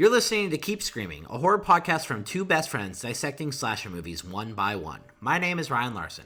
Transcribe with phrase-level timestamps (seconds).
[0.00, 4.24] You're listening to Keep Screaming, a horror podcast from two best friends dissecting slasher movies
[4.24, 5.00] one by one.
[5.20, 6.24] My name is Ryan Larson.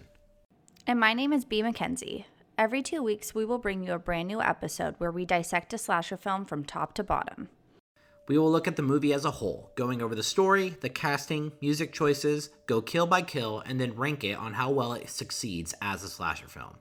[0.87, 1.60] And my name is B.
[1.60, 2.29] Mackenzie.
[2.56, 5.79] Every two weeks, we will bring you a brand new episode where we dissect a
[5.79, 7.48] slasher film from top to bottom.
[8.29, 11.51] We will look at the movie as a whole, going over the story, the casting,
[11.60, 15.74] music choices, go kill by kill, and then rank it on how well it succeeds
[15.82, 16.77] as a slasher film.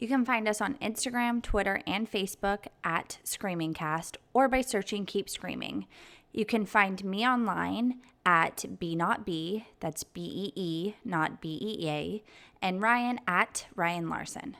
[0.00, 5.28] You can find us on Instagram, Twitter, and Facebook at ScreamingCast or by searching Keep
[5.28, 5.86] Screaming.
[6.32, 11.58] You can find me online at B Not B, that's B E E, not B
[11.60, 12.22] E A,
[12.60, 14.56] and Ryan at Ryan Larson.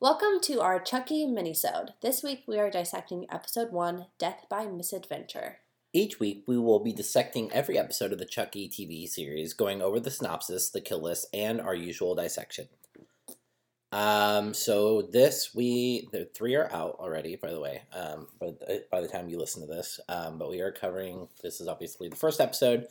[0.00, 1.90] Welcome to our Chucky minisode.
[2.00, 5.58] This week we are dissecting episode 1, Death by Misadventure.
[5.92, 10.00] Each week, we will be dissecting every episode of the Chucky TV series, going over
[10.00, 12.68] the synopsis, the kill list, and our usual dissection.
[13.92, 17.82] Um, so this we the three are out already, by the way.
[17.94, 21.28] Um, by the, by the time you listen to this, um, but we are covering.
[21.42, 22.86] This is obviously the first episode,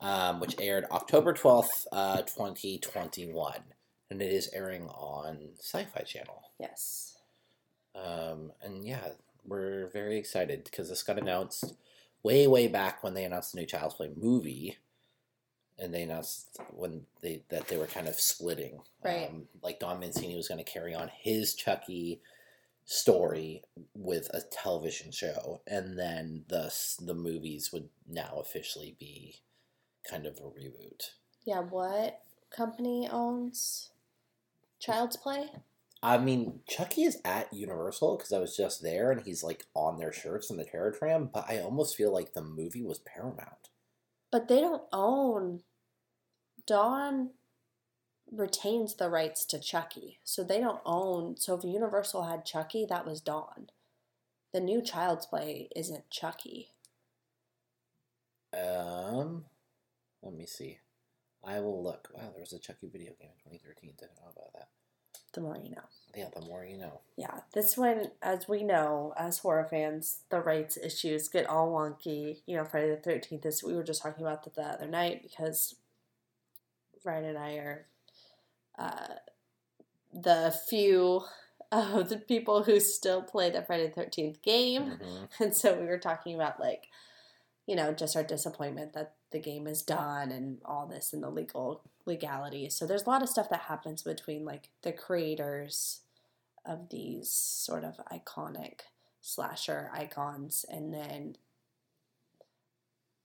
[0.00, 3.64] um, which aired October twelfth, uh, twenty twenty one,
[4.08, 6.42] and it is airing on Sci-Fi Channel.
[6.60, 7.16] Yes.
[7.96, 9.08] Um, and yeah,
[9.44, 11.74] we're very excited because this got announced
[12.22, 14.76] way, way back when they announced the new Child's Play movie,
[15.78, 18.80] and they announced when they that they were kind of splitting.
[19.04, 19.28] Right.
[19.28, 22.20] Um, like Don Mancini was going to carry on his Chucky
[22.84, 23.62] story
[23.94, 29.36] with a television show, and then the the movies would now officially be
[30.08, 31.10] kind of a reboot.
[31.44, 33.90] Yeah, what company owns
[34.80, 35.50] Child's Play?
[36.02, 39.98] I mean, Chucky is at Universal because I was just there and he's like on
[39.98, 43.65] their shirts in the Terror Tram, but I almost feel like the movie was Paramount.
[44.36, 45.60] But they don't own.
[46.66, 47.30] Don
[48.30, 50.18] retains the rights to Chucky.
[50.24, 51.38] So they don't own.
[51.38, 53.70] So if Universal had Chucky, that was Don.
[54.52, 56.68] The new Child's Play isn't Chucky.
[58.52, 59.46] Um,
[60.22, 60.80] let me see.
[61.42, 62.10] I will look.
[62.12, 63.94] Wow, there was a Chucky video game in 2013.
[63.98, 64.68] Didn't know about that.
[65.32, 65.82] The more you know.
[66.14, 67.00] Yeah, the more you know.
[67.16, 72.38] Yeah, this one, as we know, as horror fans, the rights issues get all wonky.
[72.46, 73.62] You know, Friday the Thirteenth is.
[73.62, 75.74] We were just talking about that the other night because
[77.04, 77.86] Ryan and I are
[78.78, 79.14] uh,
[80.12, 81.22] the few
[81.72, 85.28] of the people who still play the Friday the Thirteenth game, Mhm.
[85.40, 86.88] and so we were talking about like,
[87.66, 91.28] you know, just our disappointment that the game is done and all this and the
[91.28, 92.74] legal legalities.
[92.74, 96.00] So there's a lot of stuff that happens between like the creators
[96.64, 98.80] of these sort of iconic
[99.20, 101.36] slasher icons and then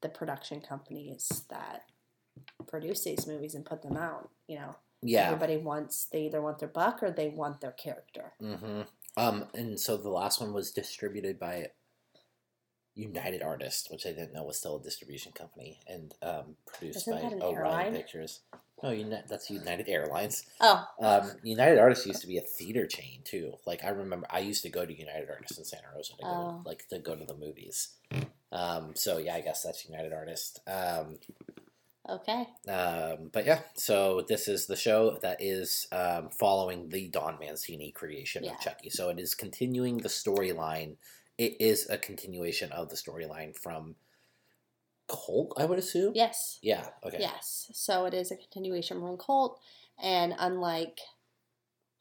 [0.01, 1.83] the production companies that
[2.67, 5.27] produce these movies and put them out you know Yeah.
[5.27, 8.81] everybody wants they either want their buck or they want their character Mm-hmm.
[9.17, 11.67] Um, and so the last one was distributed by
[12.95, 17.13] United Artists, which I didn't know was still a distribution company, and um, produced Isn't
[17.39, 17.93] by Orion airline?
[17.93, 18.41] Pictures.
[18.83, 20.43] No, Uni- that's United Airlines.
[20.59, 23.53] oh Um, United Artists used to be a theater chain too.
[23.67, 26.27] Like I remember, I used to go to United Artists in Santa Rosa to go,
[26.27, 26.61] Oh.
[26.65, 27.89] like to go to the movies.
[28.51, 30.59] Um, so yeah, I guess that's United Artists.
[30.67, 31.19] Um,
[32.09, 37.37] okay um, but yeah, so this is the show that is um, following the Don
[37.39, 38.53] Mancini creation Yeah.
[38.53, 38.89] of Chucky.
[38.89, 40.95] So it is continuing the storyline.
[41.37, 43.95] It is a continuation of the storyline from
[45.07, 46.13] Cult, I would assume.
[46.15, 46.87] yes Yeah.
[47.03, 47.17] Okay.
[47.19, 47.69] Yes.
[47.73, 49.59] So it is a continuation from Cult,
[50.01, 50.99] and unlike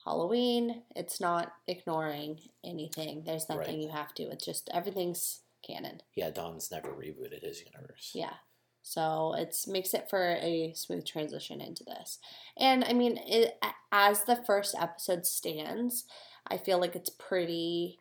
[0.05, 3.25] Halloween, it's not ignoring anything.
[3.25, 3.83] There's nothing Right.
[3.83, 4.23] you have to.
[4.31, 6.03] It's just everything's canon.
[6.15, 6.31] Yeah.
[6.31, 8.13] Don's never rebooted his universe.
[8.15, 8.35] Yeah.
[8.83, 12.19] So it's makes it for a smooth transition into this.
[12.57, 13.59] And I mean, it,
[13.93, 16.07] as the first episode stands,
[16.47, 18.00] I feel like it's pretty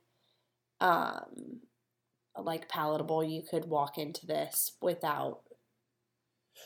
[0.82, 1.62] um
[2.38, 3.24] like palatable.
[3.24, 5.42] You could walk into this without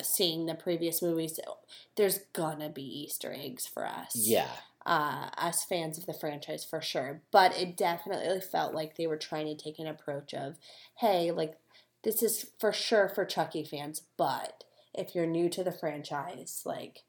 [0.01, 1.39] seeing the previous movies.
[1.95, 4.49] There's gonna be Easter eggs for us Yeah.
[4.85, 7.21] uh, as fans of the franchise for sure.
[7.31, 10.57] But it definitely felt like they were trying to take an approach of,
[10.99, 11.57] hey, like
[12.03, 14.63] this is for sure for Chucky fans, but
[14.93, 17.03] if you're new to the franchise, like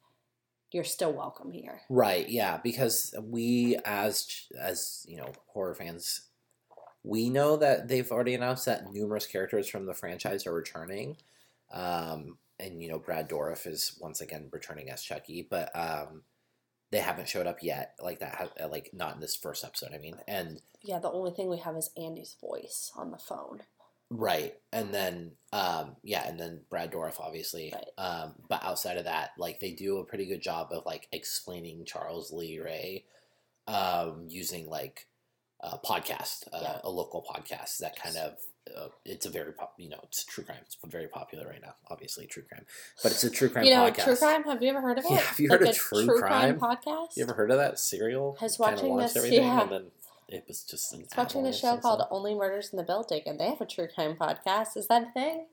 [0.71, 1.83] you're still welcome here.
[1.89, 6.29] Right, yeah, because we as as you know horror fans
[7.05, 11.19] we know that they've already announced that numerous characters from the franchise are returning.
[11.73, 16.23] Um, and you know Brad Dourif is once again returning as Chucky, but um,
[16.91, 17.95] they haven't showed up yet.
[18.03, 19.91] Like that, ha- like not in this first episode.
[19.95, 23.61] I mean, and Yeah, the only thing we have is Andy's voice on the phone.
[24.11, 27.75] right, and then um, yeah, and then Brad Dourif, obviously.
[27.75, 27.85] Right.
[28.07, 31.85] Um, but outside of that, like they do a pretty good job of like explaining
[31.85, 33.05] Charles Lee Ray,
[33.67, 35.07] um, using like
[35.61, 36.79] a podcast, uh, Yeah.
[36.85, 38.39] a local podcast that kind of.
[38.75, 40.57] Uh, it's a very pop, you know, it's true crime.
[40.63, 41.75] It's very popular right now.
[41.89, 42.65] Obviously, true crime,
[43.03, 44.05] but it's a true crime you know, podcast.
[44.05, 44.43] true crime.
[44.45, 45.11] Have you ever heard of it?
[45.11, 46.59] Yeah, have you heard of a True Crime?
[46.59, 47.15] podcast?
[47.17, 48.39] You ever heard of that serial?
[48.41, 49.61] I was watching this, yeah.
[49.63, 49.85] and then
[50.29, 50.95] it was just.
[50.95, 52.03] An was watching a show called.
[52.11, 54.79] Only Murders in the Building, and they have a true crime podcast.
[54.79, 55.47] Is that a thing?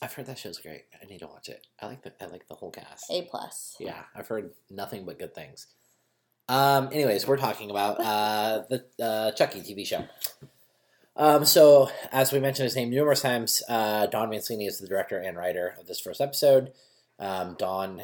[0.00, 0.84] I've heard that show's great.
[1.02, 1.66] I need to watch it.
[1.80, 3.10] I like the I like the whole cast.
[3.10, 3.76] A plus.
[3.78, 5.66] Yeah, I've heard nothing but good things.
[6.48, 6.88] Um.
[6.92, 10.04] Anyways, we're talking about uh the uh, Chucky TV show.
[11.16, 11.44] Um.
[11.44, 15.36] So as we mentioned his name numerous times, uh, Don Mancini is the director and
[15.36, 16.72] writer of this first episode.
[17.18, 17.56] Um.
[17.58, 18.02] Don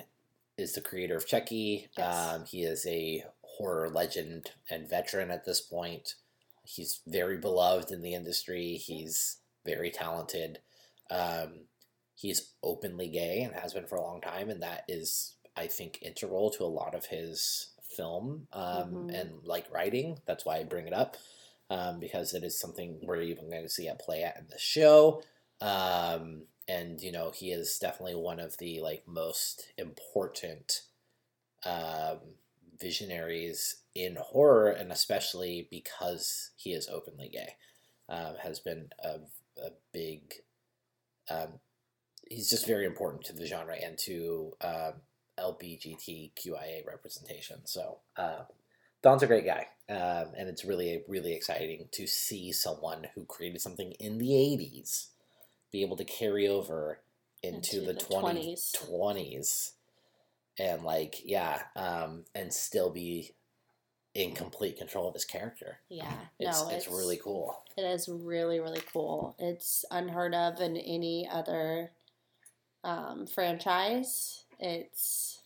[0.56, 1.88] is the creator of Chucky.
[1.96, 2.34] Yes.
[2.34, 2.44] Um.
[2.44, 3.24] He is a
[3.56, 6.14] horror legend and veteran at this point.
[6.64, 8.74] He's very beloved in the industry.
[8.74, 10.58] He's very talented.
[11.10, 11.66] Um,
[12.14, 15.98] he's openly gay and has been for a long time, and that is, I think,
[16.02, 19.20] integral to a lot of his film um, Mhm.
[19.20, 20.20] and like writing.
[20.26, 21.16] That's why I bring it up
[21.70, 24.58] um, because it is something we're even going to see at play at in the
[24.58, 25.22] show.
[25.60, 30.82] Um, and you know, he is definitely one of the like most important
[31.64, 32.18] um,
[32.80, 37.54] visionaries in horror, and especially because he is openly gay,
[38.08, 39.20] um, has been a,
[39.62, 40.34] a big.
[41.30, 41.60] Um,
[42.28, 44.52] he's just very important to the genre and to
[45.38, 47.60] LBGTQIA representation.
[47.64, 48.42] So uh,
[49.02, 53.60] Don's a great guy, um, and it's really really exciting to see someone who created
[53.60, 55.08] something in the '80s
[55.72, 57.00] be able to carry over
[57.42, 59.72] into, Into the, the 20s, 20s
[60.58, 63.32] and like yeah um and still be
[64.14, 66.14] in complete control of his character Yeah.
[66.38, 69.34] it's, no, it's really cool It is really, really cool.
[69.38, 71.90] It's unheard of in any other
[72.84, 74.43] um, franchise.
[74.64, 75.42] It's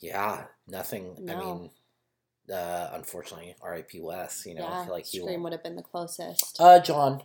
[0.00, 1.70] yeah nothing i mean
[2.52, 5.82] uh unfortunately rip wes you know i feel like he Scream would have been the
[5.82, 6.60] closest.
[6.60, 7.22] uh john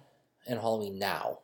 [0.47, 1.39] and halloween now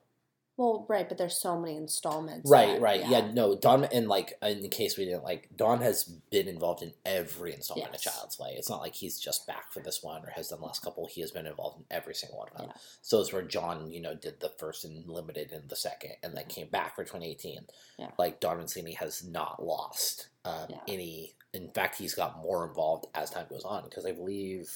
[0.59, 2.49] well, right, but there's so many installments.
[2.51, 3.31] right that- right yeah.
[3.31, 7.53] no don and like in case we didn't like don has been involved in every
[7.53, 8.05] installment Yes.
[8.05, 10.59] of child's play it's not like he's just back for this one or has done
[10.59, 12.81] the last couple he has been involved in every single one of them Yeah.
[13.01, 16.35] so it's where john you know did the first and limited and the second and
[16.35, 17.61] then came back for 2018
[17.97, 18.07] Yeah.
[18.17, 20.77] like don mancini has not lost um, Yeah.
[20.89, 24.69] any in fact he's got more involved as time goes on because i believe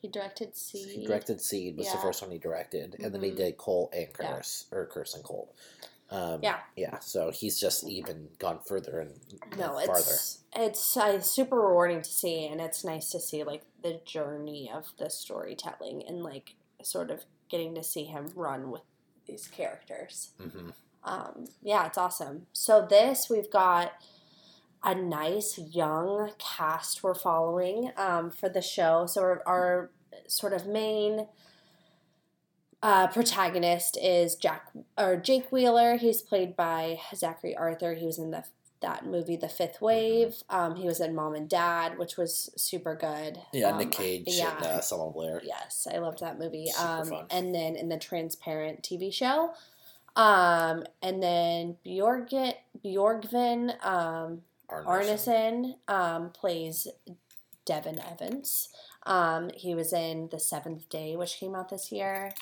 [0.00, 1.00] He directed Seed.
[1.00, 3.36] he directed seed was the first one he directed and then he Mhm.
[3.36, 4.34] did cult and Yeah.
[4.36, 5.52] curse or curse and cult
[6.10, 6.60] um, Yeah.
[6.76, 9.20] yeah so he's just even gone further and,
[9.56, 13.62] No, farther it's it's uh, super rewarding to see, and it's nice to see like
[13.82, 18.82] the journey of the storytelling and like sort of getting to see him run with
[19.26, 20.30] these characters.
[20.38, 20.70] hmm
[21.04, 22.46] Um, yeah, it's awesome.
[22.52, 23.92] So this we've got
[24.82, 29.06] a nice young cast we're following um, for the show.
[29.06, 29.90] So our, our
[30.26, 31.26] sort of main
[32.82, 35.96] uh, protagonist is Jack or Jake Wheeler.
[35.96, 37.94] He's played by Zachary Arthur.
[37.94, 38.44] He was in the
[38.80, 40.36] that movie, The Fifth Wave.
[40.48, 43.40] Um, he was in Mom and Dad, which was super good.
[43.52, 44.56] yeah Um, nick cage yeah.
[44.56, 46.66] and uh, Selma blair Yes, I loved that movie.
[46.66, 47.26] Super um, fun.
[47.30, 49.52] And then in the Transparent TV show,
[50.14, 55.74] um, and then Bjorgvin um, Arnarson.
[55.88, 56.86] Um, plays
[57.64, 58.68] Devon Evans.
[59.06, 62.32] Um, he was in The Seventh Day, which came out this year.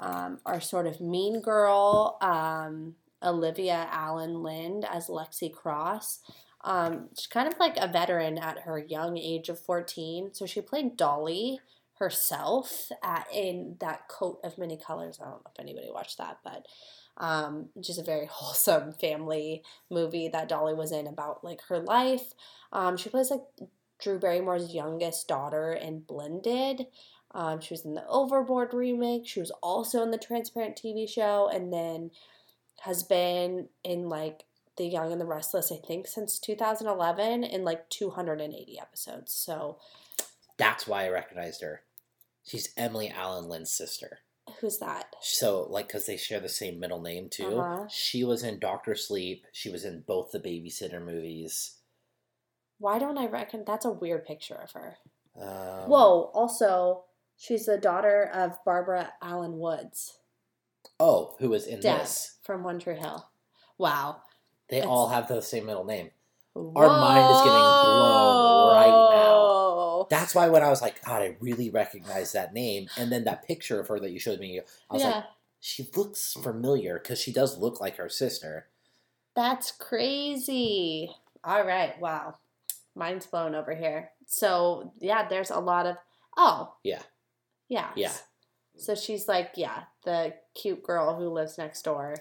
[0.00, 6.20] Um, our sort of mean girl, um, Alyvia Alyn Lind as Lexi Cross.
[6.64, 10.30] Um, she's kind of like a veteran at her young age of 14.
[10.32, 11.60] So she played Dolly
[11.98, 15.18] herself at, in that coat of many colors.
[15.20, 16.66] I don't know if anybody watched that, but
[17.18, 22.32] um, just a very wholesome family movie that Dolly was in about like her life.
[22.72, 23.42] Um, she plays like
[24.00, 26.86] Drew Barrymore's youngest daughter in Blended.
[27.34, 29.26] Um, she was in the Overboard remake.
[29.26, 32.10] She was also in the Transparent TV show, and then
[32.82, 34.44] has been in like
[34.76, 39.32] The Young and the Restless, I think, since 2011 in like 280 episodes.
[39.32, 39.78] So
[40.58, 41.82] That's why I recognized her.
[42.44, 44.18] She's Emily Alyn Lind's sister.
[44.62, 45.16] Who's that?
[45.20, 47.58] So, like, because they share the same middle name too.
[47.60, 47.88] Uh-huh.
[47.90, 49.44] She was in Doctor Sleep.
[49.52, 51.78] She was in both the Babysitter movies.
[52.78, 53.64] Why don't I reckon?
[53.66, 54.96] That's a weird picture of her.
[55.36, 56.30] Um, Whoa!
[56.32, 57.04] Also,
[57.36, 60.16] She's the daughter of Barbara Alyn Woods,
[61.00, 62.36] Oh, who was in this?
[62.44, 63.28] from One Tree Hill.
[63.78, 64.22] Wow.
[64.68, 66.12] They It's- all have the same middle name.
[66.54, 69.08] Our mind is getting blown right now.
[69.08, 69.11] Whoa.
[70.32, 73.46] That's why when I was like, God, I really recognize that name, and then that
[73.46, 74.60] picture of her that you showed me,
[74.90, 75.24] I was yeah, like,
[75.60, 78.68] she looks familiar because she does look like her sister.
[79.34, 81.10] that's crazy.
[81.44, 82.36] All right, wow.
[82.94, 84.10] Mind's blown over here.
[84.26, 85.96] So, yeah, there's a lot of,
[86.36, 86.74] oh.
[86.82, 87.02] Yeah.
[87.68, 87.90] Yeah.
[87.96, 88.12] Yeah.
[88.76, 92.16] So she's like, yeah, the cute girl who lives next door.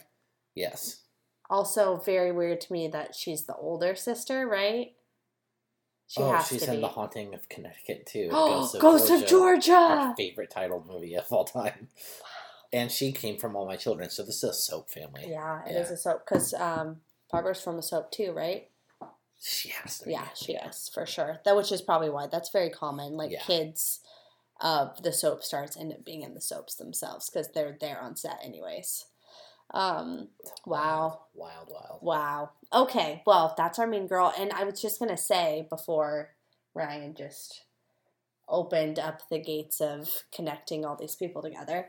[0.56, 1.04] Yes.
[1.50, 4.94] Also, very weird to me that she's the older sister, right?
[6.12, 6.82] She oh, she's in be.
[6.82, 8.28] The Haunting of Connecticut too.
[8.34, 9.72] Oh, Ghost of Georgia.
[9.72, 11.88] Our favorite titled movie of all time.
[12.74, 15.28] And she came from All My Children, so this is a soap family.
[15.30, 15.80] Yeah, it Yeah.
[15.80, 16.98] is a soap because um,
[17.32, 18.70] Barbara's from a soap too, right?
[19.40, 20.12] She has to be.
[20.12, 21.40] Yeah, she is for sure.
[21.46, 23.16] That which is probably why that's very common.
[23.16, 23.42] Like Yeah.
[23.44, 24.02] kids
[24.60, 28.16] of the soap stars end up being in the soaps themselves because they're there on
[28.18, 29.06] set anyways.
[29.74, 30.28] Um,
[30.66, 32.00] wow, Wild, wild.
[32.02, 32.50] wow.
[32.74, 36.36] Okay, well that's our main girl, and I was just gonna say before
[36.74, 37.64] Ryan just
[38.50, 41.88] opened up the gates of connecting all these people together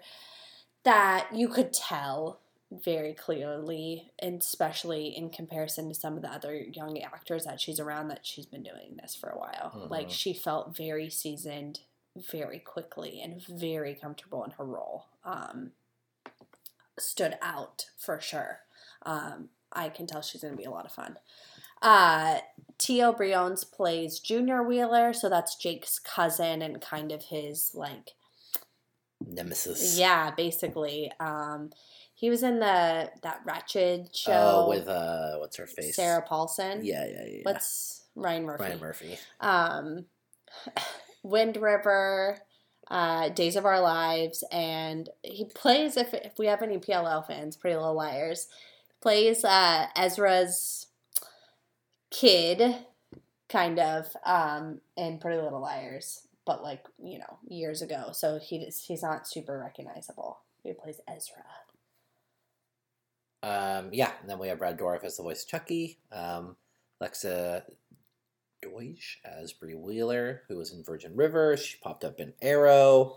[0.84, 6.54] that you could tell very clearly, and especially in comparison to some of the other
[6.56, 9.86] young actors that she's around, that she's been doing this for a while.
[9.90, 10.12] Like Mhm.
[10.12, 11.80] she felt very seasoned
[12.16, 15.06] very quickly and very comfortable in her role.
[15.24, 15.72] Um,
[16.98, 18.60] stood out for sure.
[19.04, 21.16] Um, I can tell she's going to be a lot of fun.
[21.80, 22.38] Uh,
[22.78, 28.10] Teo Briones plays Junior Wheeler, so that's Jake's cousin and kind of his like
[29.26, 29.98] Nemesis.
[29.98, 31.10] yeah, basically.
[31.18, 31.70] Um,
[32.14, 35.96] he was in the that Ratched show Oh, with uh, what's her face?
[35.96, 36.84] Sarah Paulson.
[36.84, 37.40] Yeah, yeah, yeah.
[37.42, 38.62] What's Ryan Murphy?
[38.64, 39.18] Ryan Murphy.
[39.40, 40.04] Um,
[41.24, 42.38] Wind River,
[42.92, 45.96] uh, Days of Our Lives, and he plays.
[45.96, 48.48] If if we have any PLL fans, Pretty Little Liars,
[49.00, 50.88] plays uh, Ezra's
[52.10, 52.76] kid,
[53.48, 58.10] kind of, um, in Pretty Little Liars, but like you know years ago.
[58.12, 60.40] So he he's not super recognizable.
[60.62, 61.44] He plays Ezra.
[63.42, 65.98] Um, yeah, and then we have Brad Dourif as the voice of Chucky.
[66.12, 66.56] Um,
[67.02, 67.62] Lexa
[68.62, 71.56] Doig as Bree Wheeler, who was in Virgin River.
[71.56, 73.16] She popped up in Arrow.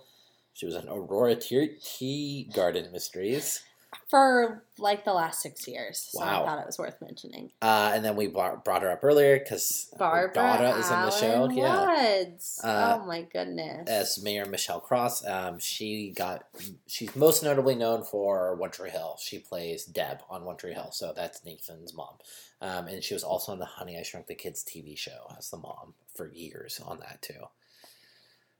[0.53, 3.61] She was in Aurora Teagarden Mysteries.
[4.09, 7.51] For like the last six years, so I thought it was worth mentioning.
[7.61, 11.11] Uh, and then we brought, brought her up earlier because Barbara daughter is in the
[11.11, 11.47] show.
[11.47, 12.23] Alyn Yeah.
[12.23, 12.61] Woods.
[12.63, 13.89] Uh, oh my goodness.
[13.89, 16.45] As Mayor Michelle Cross, um, she got
[16.87, 19.17] she's most notably known for One Tree Hill.
[19.19, 22.15] She plays Deb on One Tree Hill, so that's Nathan's mom.
[22.61, 25.49] Um, and she was also on the Honey I Shrunk the Kids TV show as
[25.49, 27.45] the mom for years on that too.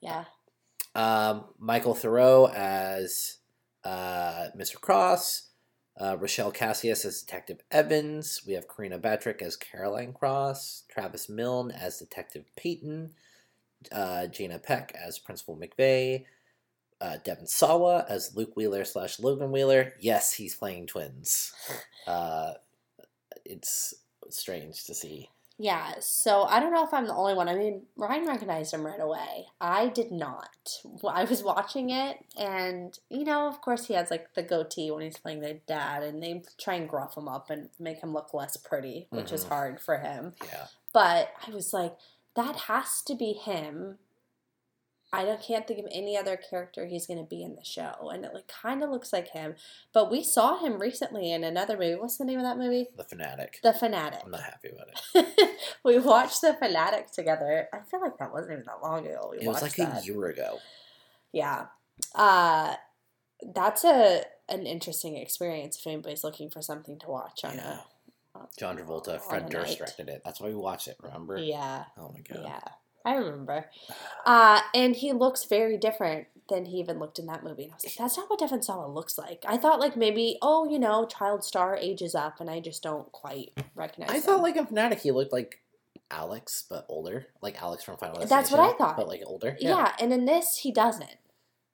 [0.01, 0.25] yeah.
[0.93, 3.37] Um, Michael Therriault as
[3.85, 4.79] uh, Mr.
[4.81, 5.49] Cross.
[5.97, 8.41] Uh, Rachelle Casseus as Detective Evans.
[8.45, 10.83] We have Carina Battrick as Caroline Cross.
[10.89, 13.11] Travis Milne as Detective Peyton.
[13.91, 16.25] Uh, Jana Peck as Principal McVeigh.
[16.99, 19.93] Uh, Devon Sawa as Luke Wheeler slash Logan Wheeler.
[19.99, 21.53] Yes, he's playing twins.
[22.07, 22.53] Uh,
[23.45, 23.93] it's
[24.29, 25.29] strange to see.
[25.57, 25.93] Yeah.
[25.99, 27.47] So I don't know if I'm the only one.
[27.47, 29.45] I mean, Ryan recognized him right away.
[29.61, 30.49] I did not.
[31.07, 35.01] I was watching it, and you know, of course, he has like the goatee when
[35.03, 38.33] he's playing the dad, and they try and gruff him up and make him look
[38.33, 39.49] less pretty, which is Mhm.
[39.49, 40.33] hard for him.
[40.43, 40.67] Yeah.
[40.93, 41.95] But I was like,
[42.35, 43.99] that has to be him.
[45.15, 48.09] I don't, can't think of any other character he's going to be in the show,
[48.13, 49.55] and it like kind of looks like him.
[49.93, 51.95] But we saw him recently in another movie.
[51.95, 52.87] What's the name of that movie?
[52.97, 53.59] The fanatic.
[53.63, 54.21] The Fanatic.
[54.25, 55.49] I'm not happy about it.
[55.83, 57.67] we watched The Fanatic together.
[57.73, 59.29] I feel like that wasn't even that long ago.
[59.31, 60.03] We It was like that.
[60.03, 60.59] a year ago.
[61.31, 61.67] Yeah.
[62.13, 62.75] Uh,
[63.53, 67.77] that's a an interesting experience if anybody's looking for something to watch on Yeah.
[68.35, 68.39] a.
[68.59, 69.77] John Travolta, Fred Durst night.
[69.77, 70.21] directed it.
[70.25, 70.97] That's why we watched it.
[71.01, 71.37] Remember?
[71.37, 71.85] Yeah.
[71.97, 72.43] Oh my god.
[72.43, 72.59] Yeah,
[73.05, 73.65] I remember.
[74.25, 77.63] Uh, and he looks very different than he even looked in that movie.
[77.63, 79.43] And I was like, that's not what Devon Sawa looks like.
[79.47, 83.11] I thought like maybe, oh, you know, child star ages up, and I just don't
[83.11, 84.09] quite recognize.
[84.09, 84.21] I him.
[84.21, 85.61] thought like a fanatic, he looked like
[86.11, 88.37] Alex, but older, like Alex from Final Destination.
[88.37, 88.97] That's what I thought.
[88.97, 89.57] but like older.
[89.59, 89.93] yeah.
[89.99, 91.17] and in this he doesn't.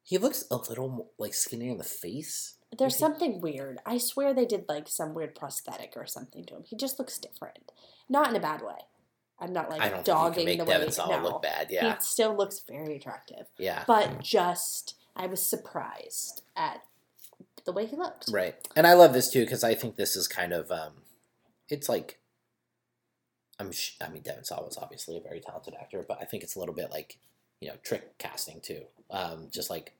[0.04, 2.56] he looks a little like skinnier in the face.
[2.78, 3.80] There's something weird.
[3.86, 6.64] I swear they did like some weird prosthetic or something to him.
[6.66, 7.74] He just looks different,
[8.08, 8.86] not in a bad way.
[9.42, 10.78] I'm not like I don't dogging think you the can make way.
[10.80, 11.24] Devon Sawa no.
[11.24, 11.68] look bad.
[11.72, 16.84] Yeah, He still looks very attractive, yeah, but just I was surprised at
[17.66, 18.30] the way he looked.
[18.32, 18.56] right.
[18.76, 20.94] And I love this too because I think this is kind of um,
[21.70, 22.20] it's like.
[23.60, 23.72] I'm.
[23.72, 26.56] Sh- I mean, Devon Sawa was obviously a very talented actor, but I think it's
[26.56, 27.18] a little bit like
[27.60, 28.84] you know trick casting too.
[29.12, 29.94] Um, just like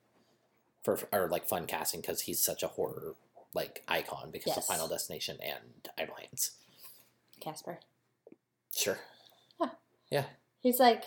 [0.84, 3.14] for or like fun casting because he's such a horror
[3.54, 4.58] like icon because Yes.
[4.58, 6.52] of Final Destination and Idle Hands.
[7.40, 7.80] Casper.
[8.76, 8.98] Sure.
[10.12, 10.26] Yeah.
[10.62, 11.06] He's like,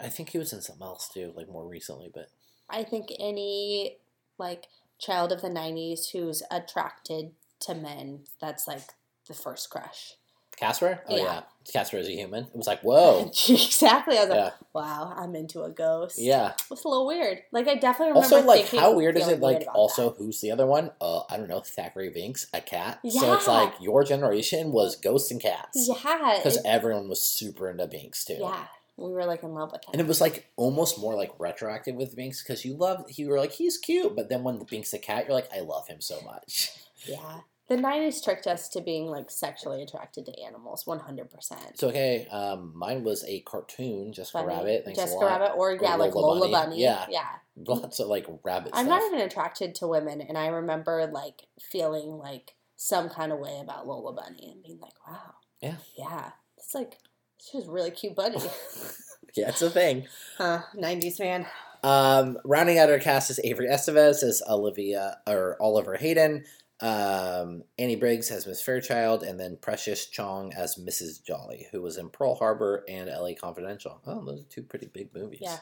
[0.00, 2.28] I think he was in something else too, like more recently, but
[2.70, 3.98] I think any
[4.38, 8.92] like child of the 90s who's attracted to men, that's like
[9.26, 10.14] the first crush.
[10.58, 11.00] Casper?
[11.08, 11.22] Oh Yeah.
[11.22, 11.40] yeah.
[11.70, 12.44] Casper is a human.
[12.44, 13.26] It was like, whoa.
[13.48, 14.16] exactly.
[14.16, 16.18] I was like, wow, I'm into a ghost.
[16.18, 16.52] Yeah.
[16.70, 17.40] It's a little weird.
[17.52, 19.40] Like, I definitely remember Also, like, how weird is it?
[19.40, 20.16] Like, also, that.
[20.16, 20.92] who's the other one?
[20.98, 21.60] Uh, I don't know.
[21.60, 23.00] Thackery Binx, a cat.
[23.04, 23.20] Yeah.
[23.20, 25.90] So it's like your generation was ghosts and cats.
[25.90, 26.36] Yeah.
[26.38, 28.38] Because everyone was super into Binx too.
[28.40, 28.64] yeah.
[28.96, 29.90] We were like in love with him.
[29.92, 33.38] And it was like almost more like retroactive with Binx because you loved, you were
[33.38, 34.16] like, he's cute.
[34.16, 36.70] But then when the Binx a cat, you're like, I love him so much.
[37.04, 37.40] yeah.
[37.68, 41.26] The 90s tricked us to being like sexually attracted to animals 100%.
[41.68, 42.26] It's okay.
[42.30, 44.48] Um, mine was a cartoon, Jessica Funny.
[44.48, 44.82] Rabbit.
[44.86, 45.24] Thanks Jessica.
[45.26, 46.52] Rabbit, or yeah, like Lola Lola Bunny.
[46.52, 46.82] Bunny.
[46.82, 47.06] Yeah.
[47.10, 47.28] yeah.
[47.66, 49.00] Lots of like rabbit I'm stuff.
[49.00, 53.58] not even attracted to women, and I remember like feeling like some kind of way
[53.62, 55.74] about Lola Bunny and being like, wow, Yeah.
[55.98, 56.94] yeah, it's like
[57.38, 58.38] she was a really cute bunny.
[59.36, 60.06] yeah, it's a thing.
[60.38, 61.46] huh, 90s man.
[61.82, 66.44] Um, rounding out our cast is Avery Estevez as Olivia or Oliver Hayden,
[66.80, 71.22] um, Annie Briggs as Miss Fairchild, and then Precious Chong as Mrs.
[71.22, 73.34] Jolly, who was in Pearl Harbor and L.A.
[73.34, 74.00] Confidential.
[74.06, 75.40] Oh, those are two pretty big movies.
[75.42, 75.58] Yeah.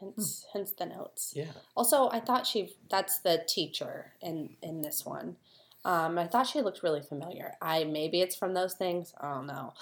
[0.00, 1.32] Hence, hence the notes.
[1.36, 1.52] Yeah.
[1.76, 5.36] Also, I thought she that's the teacher in in this one.
[5.84, 7.52] Um, I thought she looked really familiar.
[7.62, 9.14] I maybe it's from those things.
[9.20, 9.74] I don't know,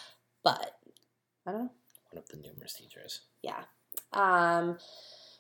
[0.45, 0.77] but
[1.47, 1.71] I don't know.
[2.11, 3.21] One of the numerous teachers.
[3.43, 3.63] Yeah.
[4.13, 4.77] Um,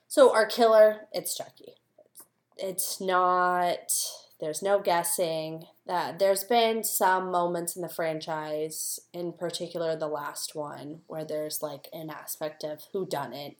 [0.08, 1.74] so our killer, it's Chucky.
[1.98, 2.22] It's,
[2.56, 3.92] it's not.
[4.40, 5.64] There's no guessing.
[5.86, 11.62] That there's been some moments in the franchise, in particular the last one, where there's
[11.62, 13.56] like an aspect of who done it.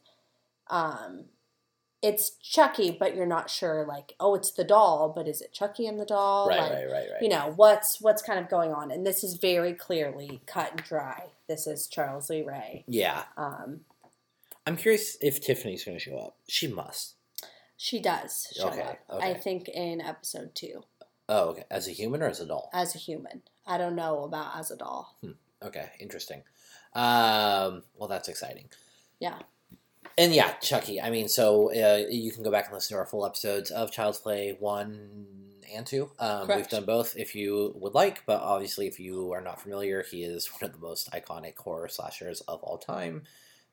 [0.69, 1.25] Um,
[2.03, 3.85] it's Chucky, but you're not sure.
[3.87, 6.49] Like, oh, it's the doll, but is it Chucky and the doll?
[6.49, 7.23] right, Like, right, right, right.
[7.23, 10.83] you know what's what's kind of going on and this is very clearly cut and
[10.83, 13.25] dry this is charles lee ray Yeah.
[13.37, 13.81] um
[14.67, 16.37] I'm curious if Tiffany's going to show up.
[16.47, 17.15] She must.
[17.83, 20.83] She does show Okay, up i think in episode two
[21.33, 21.63] Oh, okay.
[21.71, 22.69] As a human or as a doll?
[22.73, 25.17] as a human i don't know about as a doll
[25.63, 26.43] Okay, interesting.
[26.95, 28.69] Um, well, that's exciting.
[29.21, 29.39] yeah
[30.19, 31.01] And yeah, Chucky.
[31.01, 33.93] I mean, so uh, you can go back and listen to our full episodes of
[33.93, 35.27] Child's Play 1
[35.75, 36.11] and 2.
[36.19, 40.03] Um, we've done both if you would like, but obviously, if you are not familiar,
[40.03, 43.23] he is one of the most iconic horror slashers of all time.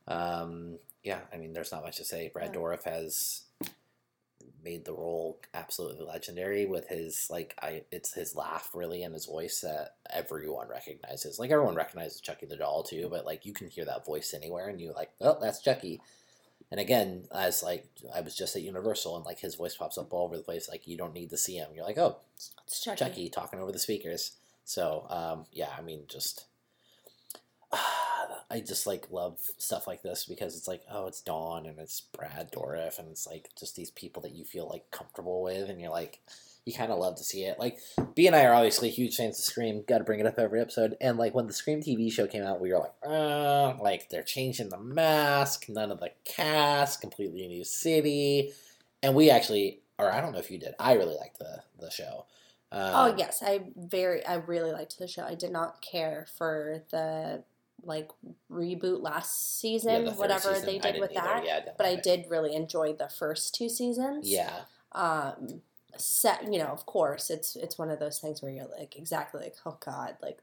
[0.07, 2.29] Um, yeah, I mean, there's not much to say.
[2.33, 2.59] Brad Yeah.
[2.59, 3.43] Dourif has
[4.67, 9.25] made the role absolutely legendary with his like I it's his laugh really and his
[9.25, 11.39] voice that everyone recognizes.
[11.39, 14.67] Like everyone recognizes Chucky the doll too, but like you can hear that voice anywhere
[14.67, 16.01] and you like, oh, that's Chucky.
[16.69, 20.11] And again, as like I was just at Universal and like his voice pops up
[20.11, 21.69] all over the place, like you don't need to see him.
[21.73, 22.17] You're like, oh,
[22.65, 24.33] it's chucky, Chucky talking over the speakers.
[24.65, 26.43] So um, yeah, I mean, just
[28.49, 32.01] I just like love stuff like this because it's like, oh, it's Don and it's
[32.01, 35.81] Brad Dourif and it's like just these people that you feel like comfortable with, and
[35.81, 36.19] you're like,
[36.65, 37.59] you kind of love to see it.
[37.59, 37.77] Like
[38.15, 39.83] B and I are obviously huge fans of Scream.
[39.87, 40.95] Got to bring it up every episode.
[41.01, 44.23] And like when the Scream TV show came out, we were like, uh, like they're
[44.23, 48.53] changing the mask, none of the cast, completely new city,
[49.03, 51.89] and we actually, or I don't know if you did, I really liked the the
[51.89, 52.25] show.
[52.69, 56.83] Um, oh yes i very i really liked the show i did not care for
[56.91, 57.41] the
[57.87, 58.09] like
[58.51, 61.21] reboot last yeah, season the whatever season, they did with either.
[61.21, 64.53] that Yeah, but i did really enjoy the first two seasons Yeah,
[64.91, 65.61] um
[65.97, 69.41] set you know of course it's it's one of those things where you're like exactly
[69.41, 70.39] like oh god like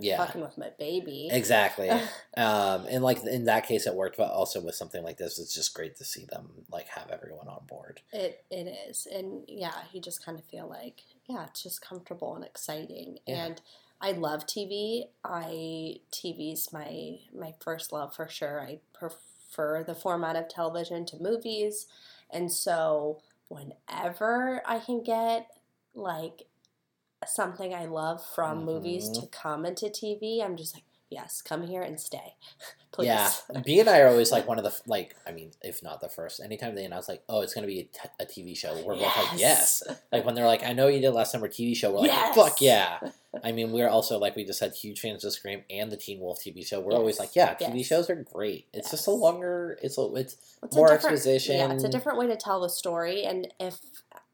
[0.00, 0.16] Yeah.
[0.16, 1.90] fucking with my baby exactly.
[2.36, 5.52] um, and like in that case, it worked, but also with something like this, it's
[5.54, 8.00] just great to see them like have everyone on board.
[8.12, 12.34] it it is and yeah you just kind of feel like yeah it's just comfortable
[12.36, 13.46] and exciting Yeah.
[13.46, 13.60] and
[14.00, 18.60] i love tv i tv's my my first love for sure.
[18.60, 21.86] I prefer the format of television to movies.
[22.30, 25.46] And so whenever i can get
[25.94, 26.42] like
[27.26, 29.20] something i love from movies Mhm.
[29.20, 32.34] to come into tv i'm just like yes come here and stay
[32.92, 33.30] please Yeah,
[33.64, 35.14] B and I are always like one of the like.
[35.26, 37.84] I mean, if not the first, anytime they announce like, "Oh, it's gonna be a,
[37.84, 41.00] t- a TV show," we're both like, "Yes!" Like when they're like, "I know you
[41.00, 42.34] did last summer TV show," we're like, Yes!
[42.34, 42.98] "Fuck yeah!"
[43.44, 46.18] I mean, we're also like we just had huge fans of Scream and the Teen
[46.18, 46.80] Wolf TV show.
[46.80, 47.86] We're always like, "Yeah, TV Yes.
[47.86, 48.66] shows are great.
[48.72, 49.78] It's just a longer.
[49.82, 51.56] It's a it's It's more a exposition.
[51.56, 53.24] Yeah, it's a different way to tell the story.
[53.24, 53.78] And if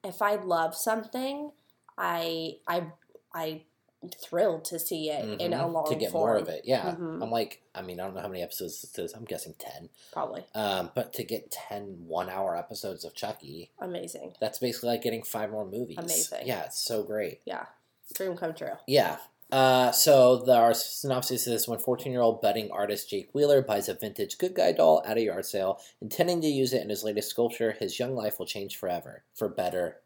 [0.04, 1.50] if I love something,
[1.98, 2.86] I I
[3.34, 3.62] I
[4.10, 6.26] thrilled to see it in a long to get form.
[6.28, 6.62] more of it.
[6.64, 7.22] Yeah, Mhm.
[7.22, 9.12] I'm like, I mean, I don't know how many episodes this is.
[9.14, 9.88] I'm guessing ten.
[10.12, 14.34] Probably Um, but to get 10 one-hour episodes of Chucky, amazing.
[14.40, 15.98] that's basically like getting five more movies.
[15.98, 16.46] Amazing.
[16.46, 17.40] Yeah, it's so great.
[17.44, 17.66] Yeah,
[18.14, 18.72] dream come true.
[18.86, 19.18] Yeah.
[19.52, 24.38] Uh, so the our synopsis is when 14-year-old budding artist Jake Wheeler buys a vintage
[24.38, 27.72] good guy doll at a yard sale, intending to use it in his latest sculpture,
[27.72, 30.00] his young life will change forever, for better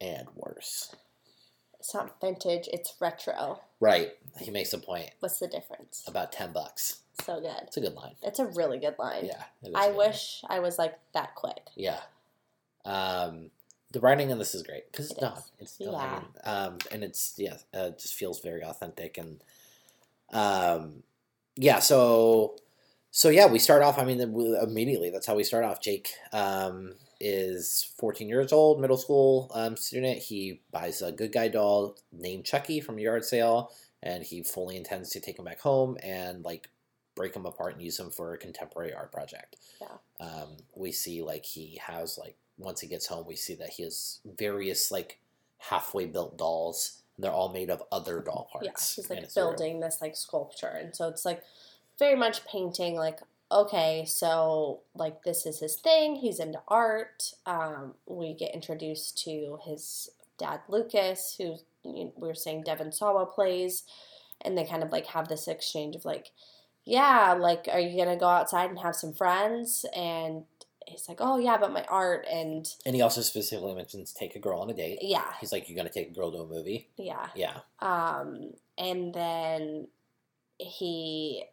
[0.00, 0.94] and worse.
[1.82, 3.58] It's not vintage; it's retro.
[3.80, 4.12] Right.
[4.38, 5.10] He makes a point.
[5.18, 6.04] What's the difference?
[6.06, 7.00] About 10 bucks.
[7.24, 7.50] So good.
[7.64, 8.14] It's a good line.
[8.22, 9.24] It's a really good line.
[9.26, 9.42] Yeah.
[9.64, 10.08] it is a I good line.
[10.08, 11.60] wish I was like that quick.
[11.74, 11.98] Yeah.
[12.84, 13.50] Um,
[13.90, 15.36] the writing in this is great because it's It done.
[15.38, 15.50] is.
[15.58, 15.92] It's done.
[16.44, 16.50] Yeah.
[16.52, 19.42] Um, and it's yeah, uh, it just feels very authentic and
[20.32, 21.02] um,
[21.56, 21.80] yeah.
[21.80, 22.54] So
[23.10, 23.98] so yeah, we start off.
[23.98, 25.80] I mean, then we- immediately that's how we start off.
[25.80, 30.18] Jake um is 14 years old, middle school um, student.
[30.18, 33.70] He buys a good guy doll named Chucky from a yard sale,
[34.02, 36.68] and he fully intends to take him back home and like
[37.14, 39.56] break him apart and use him for a contemporary art project.
[39.80, 40.26] Yeah.
[40.26, 43.84] Um, we see like he has like once he gets home, we see that he
[43.84, 45.18] has various like
[45.58, 47.02] halfway built dolls.
[47.16, 48.66] And they're all made of other doll parts.
[48.66, 51.42] Yeah, he's like building this like sculpture, and so it's like
[51.98, 52.96] very much painting.
[52.96, 53.20] Like,
[53.52, 56.16] okay, so like this is his thing.
[56.16, 57.32] He's into art.
[57.46, 63.26] Um, we get introduced to his dad Lucas, who you- we were saying Devon Sawa
[63.26, 63.84] plays,
[64.40, 66.30] and they kind of like have this exchange of like,
[66.84, 69.84] yeah, like, are you gonna go outside and have some friends?
[69.94, 70.44] And
[70.86, 74.40] he's like, oh yeah, but my art, and And he also specifically mentions take a
[74.40, 74.98] girl on a date.
[75.02, 77.28] yeah, He's like, you're gonna take a girl to a movie?" yeah.
[77.36, 77.60] Yeah.
[77.80, 79.88] Um, and then
[80.58, 81.44] he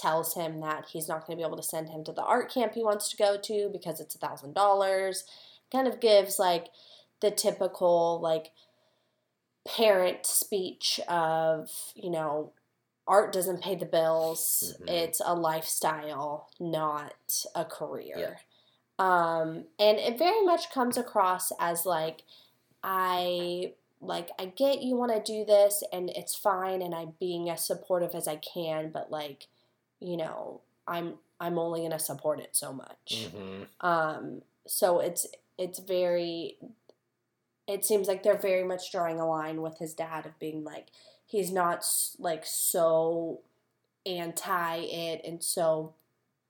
[0.00, 2.52] tells him that he's not going to be able to send him to the art
[2.52, 5.24] camp he wants to go to because it's a thousand dollars.
[5.70, 6.68] Kind of gives like
[7.20, 8.52] the typical like
[9.76, 12.52] parent speech of you know
[13.06, 14.88] art doesn't pay the bills Mhm.
[14.90, 18.16] it's a lifestyle not a career
[18.98, 22.22] um and it very much comes across as like
[22.82, 27.50] i like i get you want to do this and it's fine and i'm being
[27.50, 29.46] as supportive as i can but like
[30.00, 33.30] you know i'm i'm only going to support it so much.
[33.32, 33.86] Mm-hmm.
[33.86, 35.26] um, so it's
[35.58, 36.56] it's very
[37.66, 40.88] it seems like they're very much drawing a line with his dad of being like
[41.26, 41.84] he's not
[42.18, 43.40] like so
[44.06, 45.94] anti it and so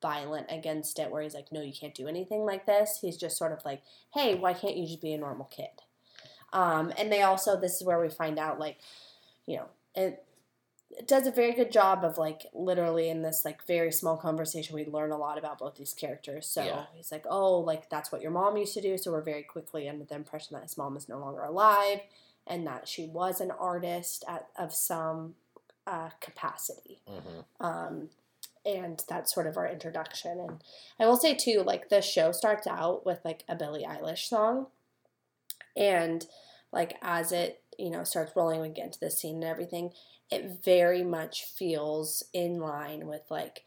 [0.00, 2.98] violent against it where he's like no you can't do anything like this.
[3.00, 3.82] He's just sort of like
[4.14, 5.68] hey why can't you just be a normal kid?
[6.52, 8.78] Um, and they also this is where we find out like
[9.46, 10.24] you know it, it
[11.06, 14.84] does a very good job of like literally in this like very small conversation we
[14.84, 16.46] learn a lot about both these characters.
[16.46, 16.84] So Yeah.
[16.94, 18.98] he's like oh like that's what your mom used to do.
[18.98, 22.00] So we're very quickly under the impression that his mom is no longer alive
[22.46, 25.34] and that she was an artist at, of some
[25.86, 27.00] uh, capacity.
[27.08, 27.64] Mm-hmm.
[27.66, 28.08] um,
[28.66, 30.38] and that's sort of our introduction.
[30.38, 30.62] And
[30.98, 34.66] i will say too like the show starts out with like a billie eilish song.
[35.76, 36.26] And
[36.72, 39.92] like as it you know starts rolling we get into the scene and everything
[40.30, 43.64] it very much feels in line with like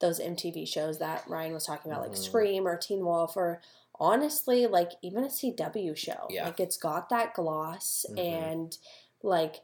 [0.00, 2.24] those mtv shows that ryan was talking about like Mhm.
[2.24, 3.60] scream or teen wolf or
[4.00, 6.46] honestly like even a cw show Yeah.
[6.46, 8.18] like it's got that gloss Mhm.
[8.18, 8.78] and
[9.22, 9.62] like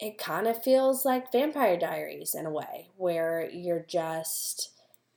[0.00, 4.70] it kind of feels like vampire diaries in a way where you're just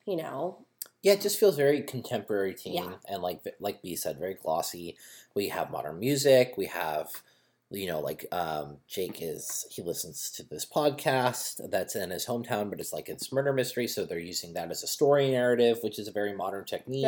[0.05, 0.65] you know
[1.01, 2.95] Yeah, it just feels very contemporary teen, Yeah.
[3.07, 4.97] and like like B said, very glossy.
[5.33, 6.55] We have modern music.
[6.57, 7.23] We have,
[7.71, 12.69] you know, like um, Jake is he listens to this podcast that's in his hometown,
[12.69, 15.99] but it's like it's murder mystery, so they're using that as a story narrative, which
[15.99, 17.05] is a very modern technique.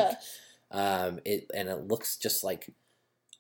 [0.70, 2.74] Um, it and it looks just like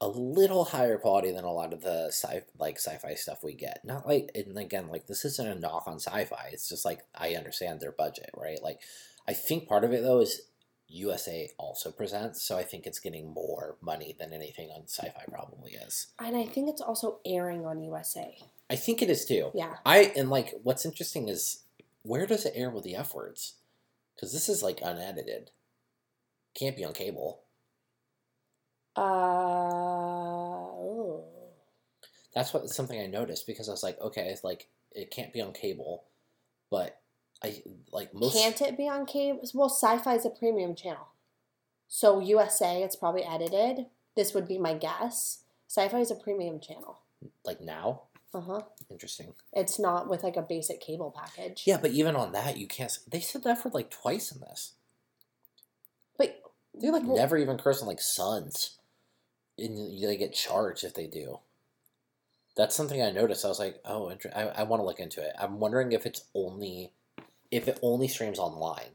[0.01, 3.86] a little higher quality than a lot of the sci like sci-fi stuff we get.
[3.86, 6.49] Not like and again, like this isn't a knock on sci-fi.
[6.51, 8.62] It's just like I understand their budget, right?
[8.63, 8.79] Like
[9.27, 10.41] I think part of it though is
[10.91, 15.71] USA also presents, so I think it's getting more money than anything on sci-fi probably
[15.73, 16.08] is.
[16.19, 18.38] and i think it's also airing on usa
[18.69, 19.51] I think it is too.
[19.54, 21.63] yeah I and like what's interesting is
[22.04, 23.56] where does it air with the F words?
[24.15, 25.51] Because this is like unedited.
[26.58, 27.41] Can't be on cable.
[28.95, 29.01] uh
[30.80, 31.23] ooh.
[32.34, 35.41] That's what something I noticed because I was like, okay, it's like it can't be
[35.41, 36.06] on cable,
[36.69, 37.00] but
[37.43, 38.36] I like most.
[38.36, 41.08] can't it be on cable well sci-fi is a premium channel
[41.88, 46.99] so usa it's probably edited this would be my guess sci-fi is a premium channel
[47.45, 48.04] like now?
[48.34, 49.34] uh-huh Interesting.
[49.54, 52.97] it's not with like a basic cable package Yeah, but even on that, you can't.
[53.10, 54.73] They said that for like twice in this.
[56.17, 56.41] but
[56.73, 58.77] They like well, never even curse on like sons.
[59.58, 61.39] And they get charged if they do.
[62.58, 63.45] That's something I noticed.
[63.45, 65.34] I was like, oh, I, I want to look into it.
[65.39, 66.91] I'm wondering if it's only
[67.51, 68.91] if it only streams online.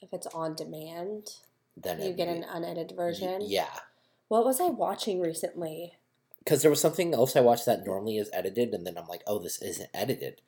[0.00, 1.28] If it's on demand,
[1.76, 3.42] Then you it- get an unedited version.
[3.44, 3.80] Yeah,
[4.28, 5.94] What was I watching recently?
[6.38, 9.22] because there was something else I watched that normally is edited, and then I'm like,
[9.26, 10.40] oh, this isn't edited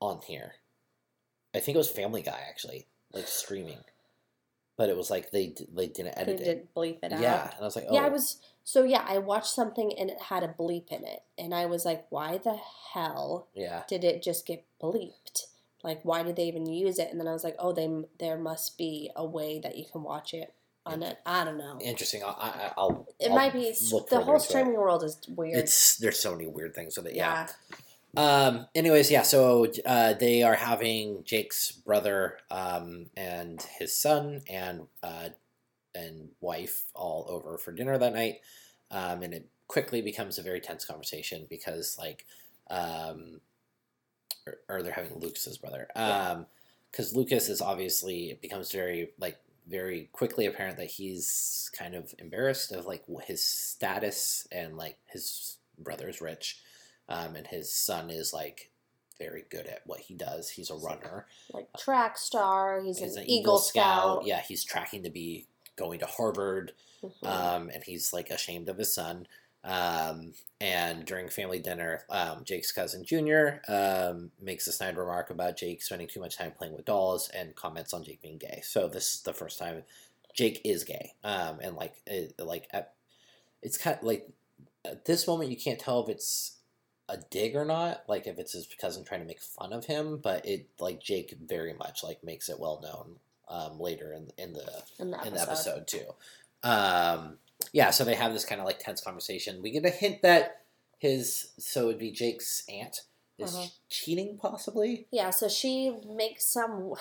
[0.00, 0.54] on here.
[1.54, 3.84] I think it was Family Guy actually, like streaming,
[4.78, 6.74] but it was like they d- they didn't They edit it.
[6.74, 7.20] bleep it out.
[7.20, 8.12] Yeah, and I was like, oh, Yeah, I oh.
[8.12, 11.22] was so yeah, I watched something and it had a bleep in it.
[11.36, 12.58] And I was like, why the
[12.94, 13.82] hell yeah.
[13.86, 15.42] did it just get bleeped?
[15.84, 17.10] Like why did they even use it?
[17.10, 20.02] And then I was like, oh, they there must be a way that you can
[20.02, 20.54] watch it
[20.86, 21.18] on it.
[21.24, 21.78] I don't know.
[21.80, 22.22] Interesting.
[22.24, 24.40] I'll, I, I'll It I'll might be the whole into it.
[24.40, 25.58] streaming world is weird.
[25.58, 27.14] It's there's so many weird things with it.
[27.14, 27.46] Yeah.
[28.16, 28.46] yeah.
[28.46, 28.66] Um.
[28.74, 29.22] Anyways, yeah.
[29.22, 35.30] So uh, they are having Jake's brother um, and his son and uh,
[35.94, 38.40] and wife all over for dinner that night,
[38.90, 42.24] um, and it quickly becomes a very tense conversation because like,
[42.70, 43.40] um,
[44.46, 45.88] or, or they're having Lucas's brother.
[45.96, 46.46] Um,
[46.90, 49.36] because Lucas is obviously it becomes very like
[49.68, 55.56] very quickly apparent that he's kind of embarrassed of like his status and like his
[55.78, 56.60] brother's rich
[57.08, 58.70] um, and his son is like
[59.18, 60.50] very good at what he does.
[60.50, 61.26] He's a runner.
[61.52, 64.24] Like track star, he's, He's an, Eagle, Scout.
[64.24, 67.26] Yeah, he's tracking to be going to Harvard, Mhm.
[67.28, 69.26] um, and he's like ashamed of his son.
[69.64, 75.56] Um, and during family dinner, um, Jake's cousin Junior um, makes a snide remark about
[75.56, 78.60] Jake spending too much time playing with dolls and comments on Jake being gay.
[78.62, 79.82] So this is the first time
[80.34, 82.94] Jake is gay, um, and like it, like at,
[83.62, 84.28] it's kind of like
[84.84, 86.58] at this moment you can't tell if it's
[87.08, 90.18] a dig or not like if it's his cousin trying to make fun of him
[90.22, 93.16] but it like jake very much like makes it well known
[93.48, 95.28] um later in in the in the episode.
[95.28, 96.06] in the episode too
[96.62, 97.36] um
[97.72, 100.62] yeah so they have this kind of like tense conversation we get a hint that
[100.98, 103.02] his so it'd be jake's aunt
[103.38, 103.66] is Uh-huh.
[103.88, 106.94] cheating possibly Yeah, so she makes some.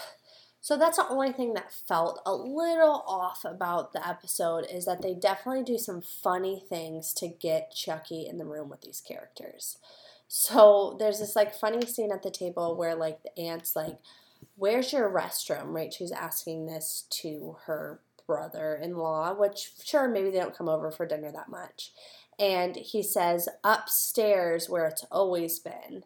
[0.61, 5.01] So that's the only thing that felt a little off about the episode is that
[5.01, 9.77] they definitely do some funny things to get Chucky in the room with these characters.
[10.27, 13.99] So there's this like funny scene at the table where like the aunt's like,
[14.55, 15.93] "Where's your restroom?" Right?
[15.93, 21.31] She's asking this to her brother-in-law, which sure maybe they don't come over for dinner
[21.31, 21.91] that much.
[22.39, 26.03] And he says upstairs where it's always been.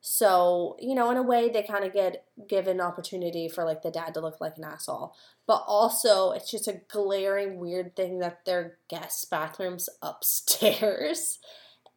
[0.00, 3.90] So, you know, in a way they kind of get given opportunity for like the
[3.90, 5.14] dad to look like an asshole.
[5.46, 11.38] But also it's just a glaring weird thing that their guest bathrooms upstairs.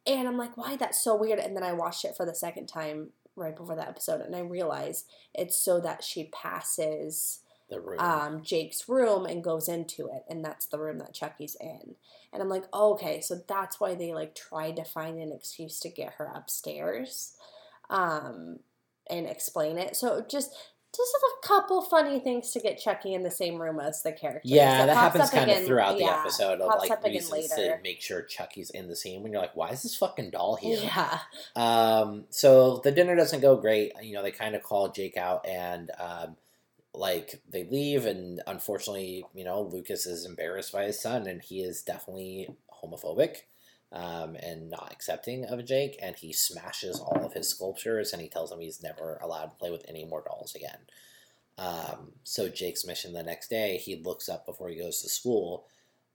[0.06, 1.38] And I'm like, why that's so weird?
[1.38, 4.40] And then I watched it for the second time right before that episode and I
[4.40, 7.40] realized it's so that she passes
[7.72, 11.56] the room um, Jake's room and goes into it, and that's the room that Chucky's
[11.60, 11.96] in.
[12.32, 15.80] And I'm like, oh, okay, so that's why they like tried to find an excuse
[15.80, 17.34] to get her upstairs,
[17.90, 18.58] um,
[19.10, 19.96] and explain it.
[19.96, 20.54] So just
[20.94, 24.42] just a couple funny things to get Chucky in the same room as the character.
[24.44, 27.14] yeah It that happens kind of throughout the yeah, episode of pops like up again
[27.14, 30.30] reasons to make sure chucky's in the scene when you're like why is this fucking
[30.30, 31.18] doll here Yeah,
[31.56, 33.92] Um, so the dinner doesn't go great.
[34.02, 36.36] You know, they kind of call Jake out and um,
[36.94, 41.62] like they leave, and unfortunately, you know, Lucas is embarrassed by his son, and he
[41.62, 42.48] is definitely
[42.82, 43.36] homophobic
[43.92, 48.28] um, and not accepting of Jake, and he smashes all of his sculptures, and he
[48.28, 50.80] tells him he's never allowed to play with any more dolls again.
[51.58, 55.66] Um, so Jake's mission the next day, he looks up before he goes to school.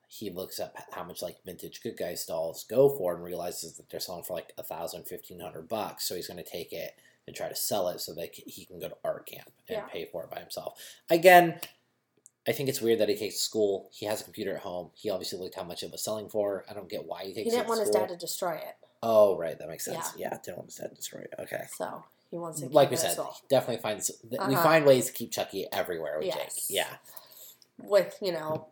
[0.07, 3.89] He looks up how much like vintage good guys dolls go for and realizes that
[3.89, 6.07] they're selling for like a thousand, fifteen hundred bucks.
[6.07, 6.95] So he's going to take it
[7.27, 9.85] and try to sell it so that he can go to art camp and Yeah.
[9.87, 10.81] pay for it by himself.
[11.09, 11.59] Again,
[12.47, 13.89] I think it's weird that he takes school.
[13.91, 14.91] He has a computer at home.
[14.95, 16.63] He obviously looked how much it was selling for.
[16.69, 18.75] I don't get why he takes he didn't to want his dad to destroy it,
[19.03, 20.13] Oh, right, that makes sense.
[20.17, 21.33] Yeah, didn't want his dad to destroy it.
[21.37, 21.65] Okay.
[21.75, 22.67] so he wants to.
[22.69, 23.17] Like we it said,
[23.49, 24.63] definitely finds we Uh-huh.
[24.63, 26.67] find ways to keep Chucky everywhere with Yes.
[26.67, 26.75] Jake.
[26.77, 26.97] Yeah.
[27.79, 28.69] with you know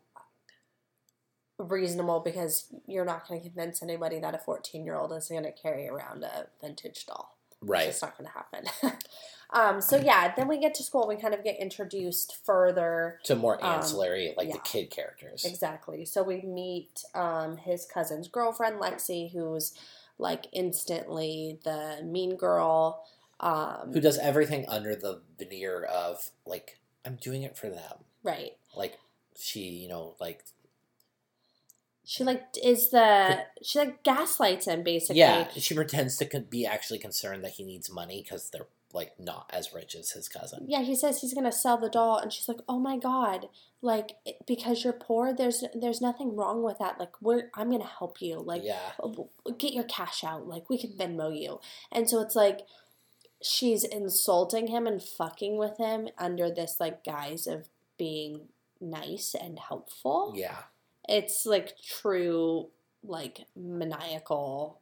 [1.58, 5.44] reasonable because you're not going to convince anybody that a 14 year old is going
[5.44, 7.35] to carry around a vintage doll
[7.66, 7.88] Right.
[7.88, 8.98] just not going to happen
[9.54, 13.36] um, so yeah then we get to school we kind of get introduced further To
[13.36, 15.46] more Um, ancillary, like the kid characters.
[15.46, 19.74] exactly so we meet um, his cousin's girlfriend lexi who's
[20.18, 23.04] like instantly the mean girl
[23.42, 27.98] um, Who does everything under the veneer of like I'm doing it for them.
[28.24, 28.98] right Like
[29.38, 30.46] she, you know, like
[32.06, 37.00] she like is the she like gaslights him basically yeah, she pretends to be actually
[37.00, 40.66] concerned that he needs money because they're like not as rich as his cousin.
[40.68, 43.50] Yeah, he says he's gonna sell the doll, and she's like, "Oh my god,
[43.82, 44.16] like
[44.48, 46.98] because you're poor, there's there's nothing wrong with that.
[46.98, 48.40] Like we're I'm gonna help you.
[48.40, 48.80] Like yeah,
[49.58, 50.48] get your cash out.
[50.48, 51.60] Like we can Venmo you."
[51.92, 52.62] And so it's like
[53.44, 58.48] she's insulting him and fucking with him under this like guise of being
[58.80, 60.34] nice and helpful.
[60.36, 60.64] yeah,
[61.08, 62.70] It's like true
[63.04, 64.80] like maniacal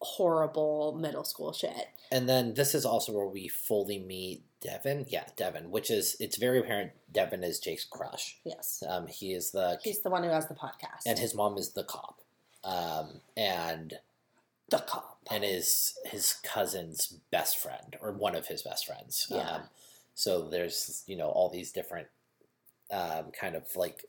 [0.00, 1.88] horrible middle school shit.
[2.12, 5.06] and then this is also where we fully meet Devon.
[5.08, 8.36] Yeah, Devon, which is it's very apparent Devon is Jake's crush.
[8.44, 8.82] Yes.
[8.88, 11.02] Um, he is the He's the one who has the podcast.
[11.06, 12.20] and his mom is the cop.
[12.64, 13.94] Um, and
[14.70, 15.18] the cop.
[15.30, 19.26] and is his cousin's best friend or one of his best friends.
[19.30, 19.38] Yeah.
[19.50, 19.62] Um,
[20.14, 22.08] so there's you know all these different
[22.92, 24.04] um, kind of like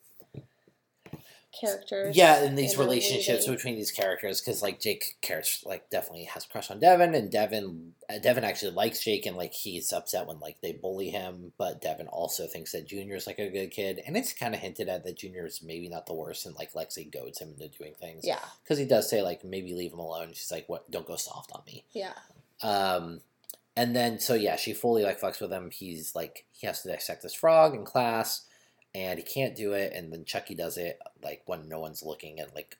[1.59, 2.15] characters.
[2.15, 6.47] yeah, and these relationships between these characters because like Jake cares like definitely has a
[6.47, 10.39] crush on Devon, and Devon uh, Devon actually likes Jake, and like he's upset when
[10.39, 14.15] like they bully him, but Devon also thinks that Junior's like a good kid, and
[14.17, 17.39] it's kind of hinted at that Junior's maybe not the worst, and like Lexi goads
[17.39, 18.25] him into doing things.
[18.25, 20.29] Yeah, because he does say like maybe leave him alone.
[20.33, 20.89] She's like, what?
[20.91, 21.85] Don't go soft on me.
[21.93, 22.13] yeah,
[22.63, 23.21] Um,
[23.75, 25.69] and then so yeah, she fully like fucks with him.
[25.71, 28.45] He's like he has to dissect this frog in class,
[28.93, 29.93] and he can't do it.
[29.93, 32.77] And then Chucky does it like when no one's looking, and like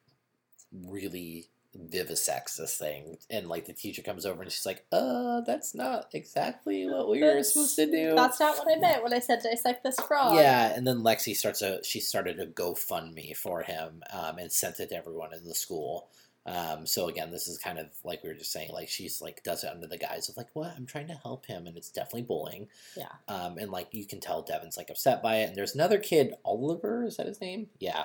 [0.71, 3.17] really vivisects this thing.
[3.29, 7.21] And like the teacher comes over and she's like, "Uh, that's not exactly what we
[7.21, 10.35] were supposed to do." That's not what I meant when I said dissect this frog.
[10.35, 14.79] Yeah, and then Lexi starts a she started a GoFundMe for him um, and sent
[14.79, 16.09] it to everyone in the school.
[16.45, 19.43] Um, so again, this is kind of like we were just saying, like she's like
[19.43, 21.91] does it under the guise of like, what I'm trying to help him, and it's
[21.91, 22.67] definitely bullying.
[22.97, 23.11] Yeah.
[23.27, 26.33] Um, and like you can tell Devon's like upset by it, and there's another kid,
[26.43, 27.67] Oliver, is that his name?
[27.79, 28.03] Yeah,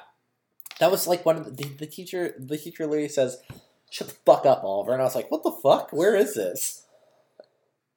[0.80, 2.34] that was like one of the, the teacher.
[2.38, 3.38] The teacher literally says,
[3.90, 5.92] "Shut the fuck up, Oliver," and I was like, "What the fuck?
[5.92, 6.86] Where is this?"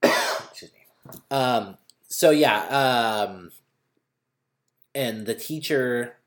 [0.03, 1.19] Excuse me.
[1.31, 1.77] Um.
[2.07, 3.27] So yeah.
[3.27, 3.51] Um.
[4.93, 6.17] And the teacher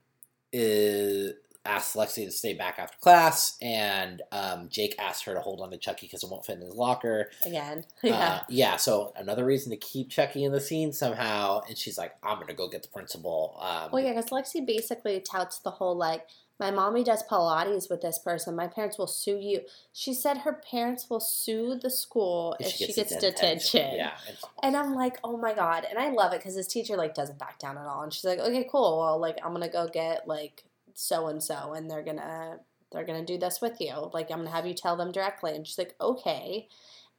[0.52, 5.60] is asks Lexi to stay back after class, and um, Jake asks her to hold
[5.60, 7.30] on to Chucky because it won't fit in his locker.
[7.44, 7.84] Again.
[8.02, 8.40] Uh, Yeah.
[8.48, 8.76] yeah.
[8.76, 12.54] So another reason to keep Chucky in the scene somehow, and she's like, "I'm gonna
[12.54, 16.26] go get the principal." Um, well, yeah, because Lexi basically touts the whole like,
[16.58, 18.54] my mommy does Pilates with this person.
[18.56, 19.60] My parents will sue you.
[19.92, 23.94] She said her parents will sue the school if, she gets, detention.
[23.96, 24.12] Yeah.
[24.28, 27.14] and- And I'm like, oh my god, and I love it because this teacher like
[27.14, 28.98] doesn't back down at all, and she's like, okay, cool.
[28.98, 32.58] Well, like I'm gonna go get like so and so, and they're gonna
[32.92, 34.10] they're gonna do this with you.
[34.12, 36.68] Like I'm gonna have you tell them directly, and she's like, okay.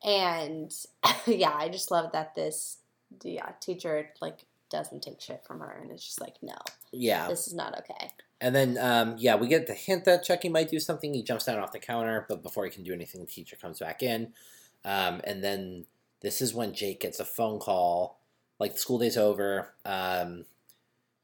[0.04, 0.74] And
[1.26, 2.78] yeah, I just love that this
[3.24, 6.58] yeah teacher like doesn't take shit from her, and it's just like, no,
[6.92, 7.28] yeah.
[7.28, 8.10] this is not okay.
[8.42, 11.14] And then, um, yeah, we get the hint that Chucky might do something.
[11.14, 13.78] He jumps down off the counter, but before he can do anything, the teacher comes
[13.78, 14.34] back in.
[14.84, 15.86] Um, and then
[16.22, 18.20] this is when Jake gets a phone call.
[18.60, 20.46] Like, the school day's over, um,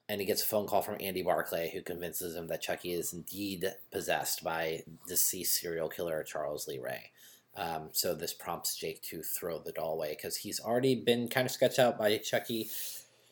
[0.09, 3.13] and he gets a phone call from Andy Barclay, who convinces him that Chucky is
[3.13, 7.11] indeed possessed by deceased serial killer Charles Lee Ray.
[7.55, 11.45] Um, so this prompts Jake to throw the doll away because he's already been kind
[11.45, 12.69] of sketched out by Chucky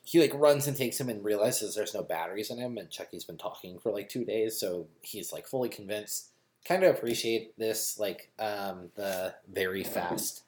[0.06, 3.26] he like runs and takes him and realizes there's no batteries in him and chucky's
[3.26, 6.30] been talking for like two days so he's like fully convinced
[6.64, 10.44] kind of appreciate this like um the very fast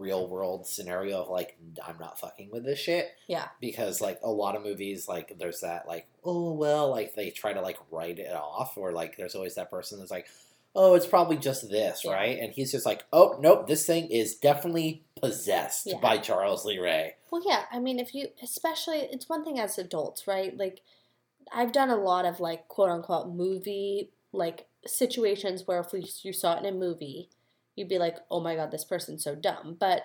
[0.00, 4.30] real world scenario of like i'm not fucking with this shit Yeah, because like a
[4.30, 8.18] lot of movies like there's that like oh well like they try to like write
[8.18, 10.26] it off or like there's always that person that's like
[10.74, 12.12] oh it's probably just this Yeah.
[12.14, 15.98] right and he's just like oh nope this thing is definitely possessed Yeah.
[16.00, 19.78] by charles lee ray Well, yeah, I mean, if you, especially, it's one thing as
[19.78, 20.56] adults, right?
[20.56, 20.80] Like,
[21.52, 26.32] I've done a lot of like quote unquote movie like situations where if we, you
[26.32, 27.28] saw it in a movie,
[27.80, 29.76] you'd be like, oh my god, this person's so dumb.
[29.80, 30.04] But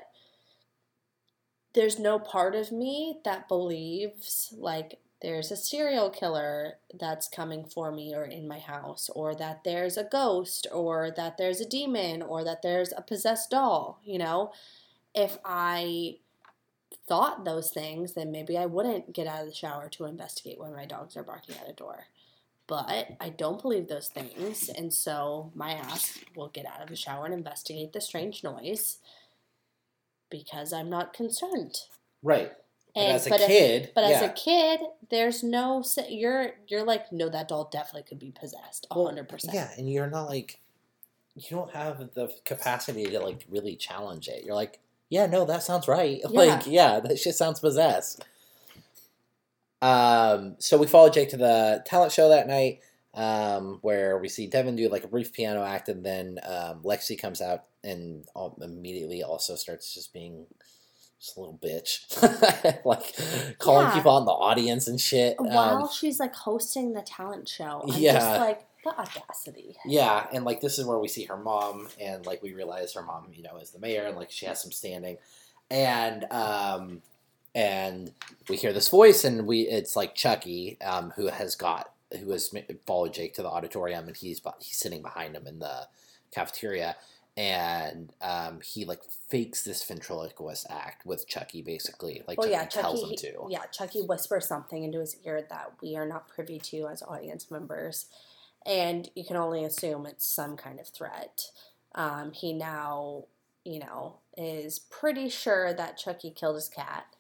[1.74, 7.92] there's no part of me that believes like there's a serial killer that's coming for
[7.92, 12.22] me or in my house, or that there's a ghost, or that there's a demon,
[12.22, 14.52] or that there's a possessed doll, you know?
[15.14, 16.18] If I
[17.08, 20.74] thought those things, then maybe I wouldn't get out of the shower to investigate when
[20.74, 22.08] my dogs are barking at a door.
[22.68, 26.96] But I don't believe those things, and so my ass will get out of the
[26.96, 28.98] shower and investigate the strange noise
[30.32, 31.76] because I'm not concerned.
[32.24, 32.52] right
[32.96, 34.80] but And as a but kid but as a kid,
[35.12, 39.30] there's no you're you're like no that doll definitely could be possessed, a Well, hundred
[39.30, 39.54] percent.
[39.54, 40.60] Yeah, and you're not like
[41.36, 44.46] you don't have the capacity to like really challenge it.
[44.46, 46.22] You're like, yeah, no, that sounds right.
[46.30, 48.24] Like, yeah, that shit sounds possessed.
[49.86, 52.80] Um, so we follow Jake to the talent show that night,
[53.14, 57.20] um, where we see Devon do like a brief piano act, and then um, Lexi
[57.20, 60.48] comes out and all, immediately also starts just being
[61.20, 62.02] Just a little bitch,
[62.86, 63.16] like
[63.60, 63.94] calling Yeah.
[63.94, 65.36] people out in the audience and shit.
[65.40, 67.84] While Um, she's like hosting the talent show.
[67.88, 68.14] I'm Yeah.
[68.14, 69.76] just like the audacity.
[69.86, 73.02] Yeah, and like this is where we see her mom, and like we realize her
[73.04, 75.18] mom, you know, is the mayor, and like she has some standing,
[75.72, 77.02] and um,
[77.56, 78.12] and
[78.50, 82.54] we hear this voice, and we it's like Chucky, um, who has got who has
[82.86, 85.88] followed Jake to the auditorium, and he's he's sitting behind him in the
[86.32, 86.98] cafeteria,
[87.38, 92.66] and um, he like fakes this ventriloquist act with Chucky, basically, like well, Chucky yeah,
[92.66, 93.28] tells Chucky.
[93.28, 93.48] him to.
[93.50, 97.50] Yeah, Chucky whispers something into his ear that we are not privy to as audience
[97.50, 98.08] members,
[98.66, 101.52] and you can only assume it's some kind of threat.
[101.96, 103.24] Um, he now,
[103.64, 107.15] you know, is pretty sure that Chucky killed his cat.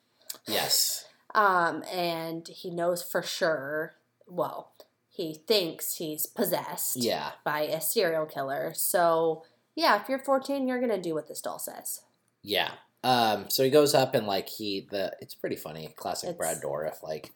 [0.48, 1.06] Yes.
[1.34, 3.96] Um, and he knows for sure.
[4.28, 4.72] Well,
[5.10, 7.32] he thinks he's possessed Yeah.
[7.44, 8.74] by a serial killer.
[8.76, 9.44] So
[9.76, 12.02] yeah, if you're 14, you're gonna do what this doll says.
[12.42, 12.72] Yeah.
[13.04, 16.62] Um, so he goes up and like he the it's pretty funny, classic It's- Brad
[16.62, 17.32] Dourif, like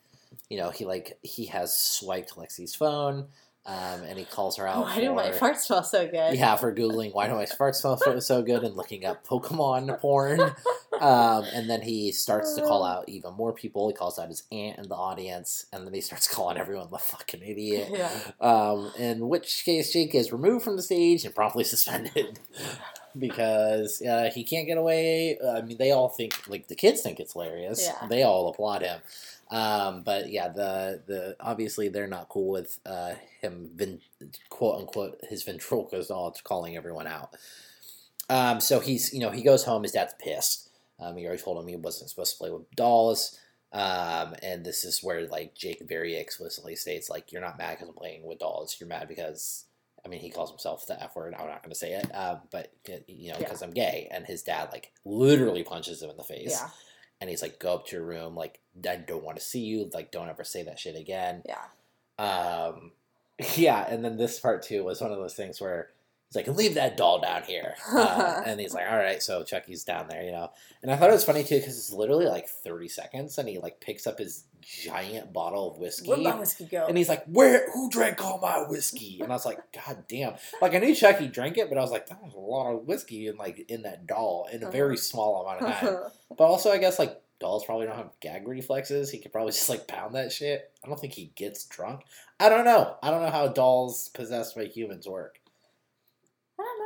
[0.50, 3.28] you know, he like he has swiped Lexi's phone,
[3.70, 4.86] um, and he calls her out.
[4.86, 6.34] Why do my for- farts smell so good?
[6.36, 10.00] Yeah, for googling why do my farts smell so, so good and looking up Pokemon
[10.00, 10.42] porn,
[11.00, 13.88] um, and then he starts to call out even more people.
[13.88, 16.98] He calls out his aunt in the audience, and then he starts calling everyone the
[16.98, 17.90] fucking idiot.
[17.92, 18.10] Yeah.
[18.42, 22.40] Um, in which case, Jake is removed from the stage and promptly suspended
[23.20, 25.38] because uh, he can't get away.
[25.40, 27.86] I mean, they all think like the kids think it's hilarious.
[27.86, 28.08] Yeah.
[28.08, 29.00] They all applaud him.
[29.52, 34.02] Um, but yeah, the the obviously they're not cool with uh, him, vin-
[34.50, 36.12] quote unquote, his ventriloquist
[36.44, 37.36] calling everyone out.
[38.30, 39.84] Um, so he's you know he goes home.
[39.84, 40.70] His dad's pissed.
[41.00, 43.40] Um, he already told him he wasn't supposed to play with dolls.
[43.72, 47.90] Um, and this is where like Jake very explicitly states like you're not mad because
[47.90, 48.76] I'm playing with dolls.
[48.80, 49.66] You're mad because
[50.06, 51.34] I mean he calls himself the F word.
[51.34, 52.10] I'm not going to say it.
[52.16, 52.72] Um, but
[53.08, 53.40] you know Yeah.
[53.40, 54.08] because I'm gay.
[54.12, 56.52] And his dad like literally punches him in the face.
[56.52, 56.70] Yeah.
[57.22, 58.36] And he's like, go up to your room.
[58.36, 59.90] Like I don't want to see you.
[59.94, 61.44] Like don't ever say that shit again.
[61.46, 61.64] Yeah.
[62.18, 62.92] Um,
[63.56, 65.90] yeah, and then this part too was one of those things where
[66.30, 69.84] he's like, "Leave that doll down here," uh, and he's like, "All right." So Chucky's
[69.84, 70.52] down there, you know.
[70.82, 73.60] And I thought it was funny too because it's literally like thirty seconds, and he
[73.60, 76.08] like picks up his giant bottle of whiskey.
[76.08, 76.86] Where'd my whiskey go?
[76.88, 77.70] And he's like, "Where?
[77.74, 81.28] Who drank all my whiskey?" And I was like, "God damn!" Like I knew Chucky
[81.28, 83.84] drank it, but I was like, "That was a lot of whiskey in like in
[83.84, 86.00] that doll in a very small amount of time."
[86.38, 89.10] But also, I guess like dolls probably don't have gag reflexes.
[89.10, 90.72] He could probably just like pound that shit.
[90.84, 92.02] I don't think he gets drunk.
[92.40, 92.96] I don't know.
[93.02, 95.39] I don't know how dolls possessed by humans work.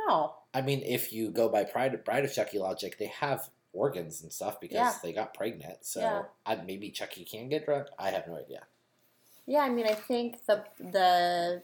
[0.08, 0.30] I.
[0.52, 4.32] I mean, if you go by Bride, Bride of Chucky logic, they have organs and
[4.32, 4.94] stuff because Yeah.
[5.02, 5.78] they got pregnant.
[5.84, 6.22] So Yeah.
[6.46, 7.88] I, maybe Chucky can get drunk.
[7.98, 8.62] I have no idea.
[9.46, 11.62] Yeah, I mean, I think the, the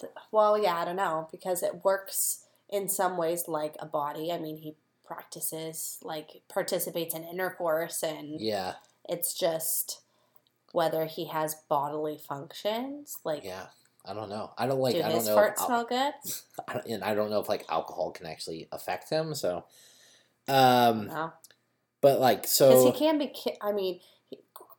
[0.00, 4.32] the well, yeah, I don't know because it works in some ways like a body.
[4.32, 4.74] I mean, he
[5.06, 8.74] practices like participates in intercourse, and Yeah,
[9.08, 10.00] it's just
[10.72, 13.16] whether he has bodily functions.
[13.24, 13.66] Like, yeah.
[14.08, 14.50] I don't know.
[14.56, 14.94] I don't like.
[14.94, 15.38] do I don't his know.
[15.38, 16.12] al- smell good?
[16.68, 19.34] I don't- and I don't know if like alcohol can actually affect him.
[19.34, 19.64] So,
[20.48, 21.32] um, No,
[22.00, 23.26] but like so, because he can be.
[23.28, 24.00] Ki- I mean,
[24.30, 24.38] he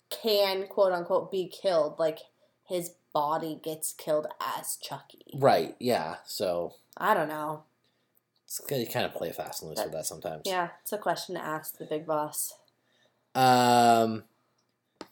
[0.10, 2.00] can quote unquote be killed.
[2.00, 2.20] Like
[2.68, 4.28] his body gets killed
[4.60, 5.26] as Chucky.
[5.36, 5.76] Right.
[5.80, 6.18] Yeah.
[6.26, 7.64] So I don't know.
[8.46, 8.62] it's.
[8.70, 10.44] You kind of play fast and loose with that sometimes.
[10.46, 12.54] Yeah, it's a question to ask the big boss.
[13.36, 14.24] Um.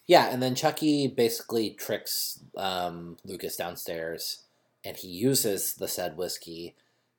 [0.08, 4.44] Yeah, and then Chucky basically tricks um, Lucas downstairs,
[4.84, 6.76] and he uses the said whiskey.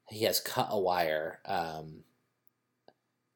[0.09, 2.05] He has cut a wire um,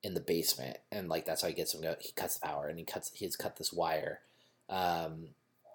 [0.04, 1.82] in the basement, and like that's how he gets him.
[1.82, 1.96] Go.
[2.00, 3.10] He cuts the power, and he cuts.
[3.12, 4.20] He's cut this wire,
[4.68, 5.30] um,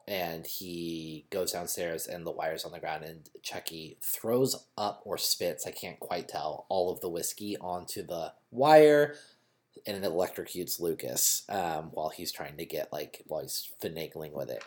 [0.07, 5.17] and he goes downstairs, and the wire's on the ground, and Chucky throws up or
[5.17, 5.67] spits.
[5.67, 9.15] I can't quite tell all of the whiskey onto the wire
[9.85, 14.49] and it electrocutes Lucas um, while he's trying to get like while he's finagling with
[14.49, 14.63] it.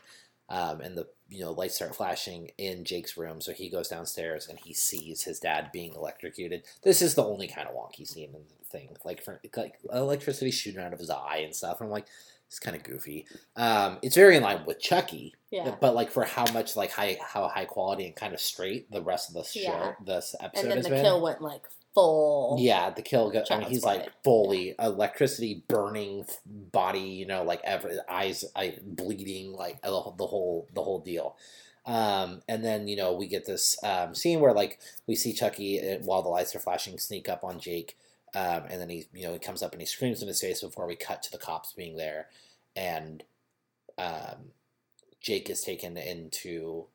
[0.51, 4.49] Um, and the you know lights start flashing in Jake's room, so he goes downstairs
[4.49, 6.63] and he sees his dad being electrocuted.
[6.83, 10.51] This is the only kind of wonky scene in the thing, like for like electricity
[10.51, 11.81] shooting out of his eye and stuff.
[11.81, 12.07] And I'm like,
[12.47, 13.27] it's kind of goofy.
[13.57, 15.75] Um, it's very in line with Chucky, Yeah.
[15.83, 19.03] but like for how much like high how high quality and kind of straight the
[19.03, 19.93] rest of the show Yeah.
[20.07, 21.05] this episode And then the been.
[21.05, 21.65] kill went like
[21.99, 22.57] full.
[22.61, 23.31] Yeah, the kill.
[23.31, 27.01] Go- I mean, he's like fully electricity burning body.
[27.01, 31.37] You know, like ever eyes, I bleeding, like the, whole- the whole the whole deal.
[31.87, 35.81] Um, and then you know we get this um, scene where like we see Chucky
[35.81, 37.97] uh, while the lights are flashing sneak up on Jake,
[38.35, 40.61] um, and then he you know he comes up and he screams in his face
[40.61, 42.27] before we cut to the cops being there,
[42.77, 43.23] and
[43.97, 44.53] um,
[45.23, 46.87] Jake is taken into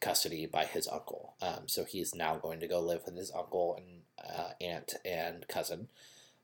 [0.00, 1.34] custody by his uncle.
[1.42, 5.46] Um, so he's now going to go live with his uncle and uh, aunt and
[5.48, 5.88] cousin.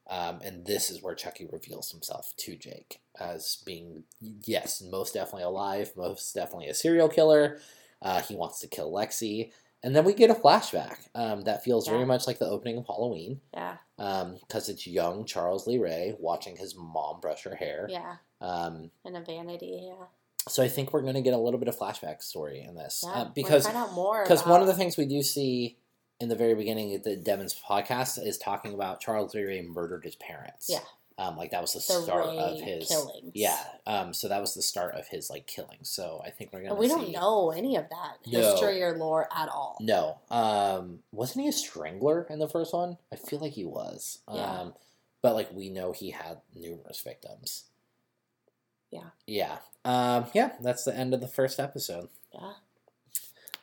[0.08, 4.02] Um, and this is where Chucky reveals himself to Jake as being,
[4.44, 7.58] yes, most definitely alive, most definitely a serial killer.
[8.02, 9.52] Uh, he wants to kill Lexi.
[9.82, 12.86] And then we get a flashback um, that feels very much like the opening of
[12.86, 13.76] Halloween Yeah.
[13.96, 17.86] because it's young Charles Lee Ray watching his mom brush her hair.
[17.88, 18.16] Yeah.
[18.42, 19.88] Um, And a vanity.
[19.88, 20.06] Yeah.
[20.48, 23.04] so I think we're going to get a little bit of flashback story in this
[23.06, 23.12] Yeah.
[23.12, 24.22] uh, We'll because find out more.
[24.24, 25.78] because one of the things we do see
[26.20, 30.04] in the very beginning of the Devon's podcast is talking about Charles Lee Ray murdered
[30.04, 30.66] his parents.
[30.68, 30.80] Yeah.
[31.18, 33.32] Um, like that was the, the start of his killings.
[33.34, 33.58] Yeah.
[33.86, 35.78] Um, so that was the start of his like killing.
[35.82, 36.70] So I think we're gonna.
[36.72, 38.40] And we don't know any of that No.
[38.40, 39.76] history or lore at all.
[39.80, 40.18] No.
[40.30, 42.96] Um, wasn't he a strangler in the first one?
[43.12, 44.20] I feel like he was.
[44.32, 44.60] Yeah.
[44.60, 44.74] Um,
[45.20, 47.64] but like we know he had numerous victims.
[48.90, 49.10] Yeah.
[49.26, 49.58] Yeah.
[49.84, 50.52] Um, yeah.
[50.62, 52.08] That's the end of the first episode.
[52.32, 52.52] Yeah.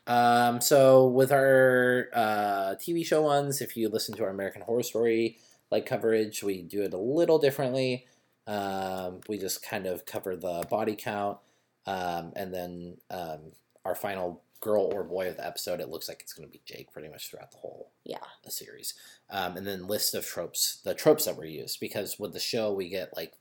[0.07, 4.83] Um, so with our uh, TV show ones, if you listen to our American Horror
[4.83, 5.37] Story
[5.69, 8.07] like coverage, we do it a little differently.
[8.47, 11.39] Um, we just kind of cover the body count,
[11.85, 13.51] um, and then um,
[13.83, 15.81] our final girl or boy of the episode.
[15.81, 18.19] It looks like it's going to be Jake pretty much throughout the whole Yeah.
[18.45, 18.93] the series,
[19.29, 21.81] um, and then list of tropes, the tropes that were used.
[21.81, 23.33] Because with the show, we get like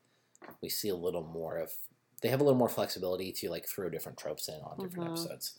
[0.60, 1.70] we see a little more of
[2.22, 5.12] they have a little more flexibility to like throw different tropes in on different Mhm.
[5.12, 5.58] episodes.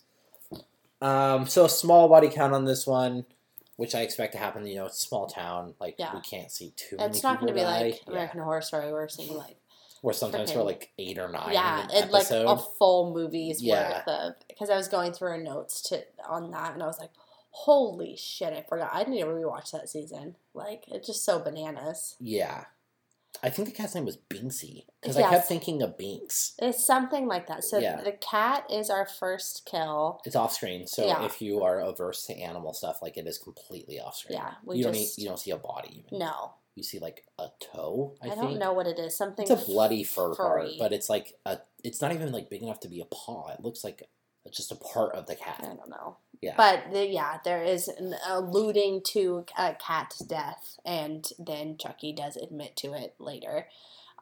[1.00, 3.24] Um, so a small body count on this one,
[3.76, 4.66] which I expect to happen.
[4.66, 5.74] You know, it's a small town.
[5.80, 6.14] Like Yeah.
[6.14, 7.10] we can't see too many.
[7.10, 7.80] It's not going to be die.
[7.82, 8.90] like American Horror Story.
[8.92, 9.56] We're seeing like
[10.02, 11.52] Or sometimes for like eight or nine.
[11.52, 13.98] yeah, and like a full movie's Yeah.
[13.98, 17.00] worth of because I was going through our notes to on that and I was
[17.00, 17.10] like,
[17.50, 18.90] holy shit, I forgot.
[18.92, 20.36] I need to rewatch that season.
[20.54, 22.14] Like it's just so bananas.
[22.20, 22.64] yeah.
[23.42, 26.54] I think the cat's name was Binksy because I kept thinking of Binks.
[26.58, 27.64] It's something like that.
[27.64, 28.00] So Yeah.
[28.02, 30.20] the cat is our first kill.
[30.24, 31.24] It's off screen, so Yeah.
[31.24, 34.38] if you are averse to animal stuff, like it is completely off screen.
[34.38, 36.18] Yeah, we you don't just- e- you don't see a body even.
[36.18, 38.14] No, You see like a toe.
[38.22, 39.16] I, I, don't know what it is.
[39.16, 41.58] Something It's a bloody fur part, but it's like a.
[41.82, 43.48] It's not even like big enough to be a paw.
[43.48, 44.08] It looks like
[44.52, 45.60] just a part of the cat.
[45.62, 46.16] I don't know.
[46.40, 46.54] Yeah.
[46.56, 52.36] But the, yeah, there is an alluding to a cat's death, and then Chucky does
[52.36, 53.66] admit to it later.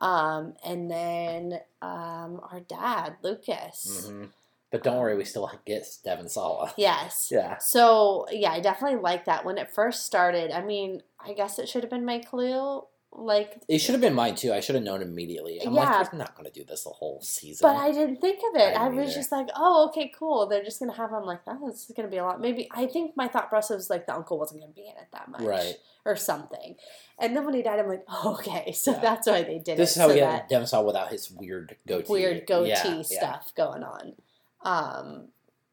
[0.01, 4.09] Um, and then um, our dad, Lucas.
[4.09, 4.25] hmm
[4.71, 6.75] But don't worry, we still get Devon Sawa.
[6.79, 7.29] Yes.
[7.31, 7.59] Yeah.
[7.59, 9.45] So yeah, I definitely like that.
[9.45, 12.83] When it first started, I mean, I guess it should have been my clue.
[13.13, 14.53] Like, It should have been mine too.
[14.53, 15.59] I should have known immediately.
[15.65, 15.99] I'm Yeah.
[15.99, 17.67] like, they're not going to do this the whole season.
[17.67, 18.77] but I didn't think of it.
[18.77, 19.15] I I, was either.
[19.15, 20.47] just like, oh, okay, cool.
[20.47, 21.13] They're just gonna have.
[21.15, 22.41] I'm like, oh, this is gonna be a lot.
[22.43, 25.09] Maybe I think my thought process was like the uncle wasn't gonna be in it
[25.13, 25.77] that much, Right.
[26.05, 26.77] or something.
[27.19, 29.01] And then when he died, I'm like, oh, okay, so Yeah.
[29.01, 29.77] that's why they did it.
[29.79, 29.97] this it.
[29.97, 32.13] is how so we that get Devon without his weird goatee.
[32.13, 33.03] weird goatee yeah.
[33.03, 34.15] stuff going on.
[34.63, 35.29] Um,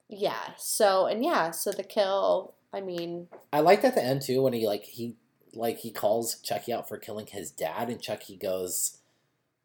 [0.07, 0.51] yeah.
[0.57, 2.53] So and yeah, so the kill.
[2.71, 5.15] I mean, I liked at the end too when he like he
[5.53, 8.97] like he calls Chucky out for killing his dad, and Chucky goes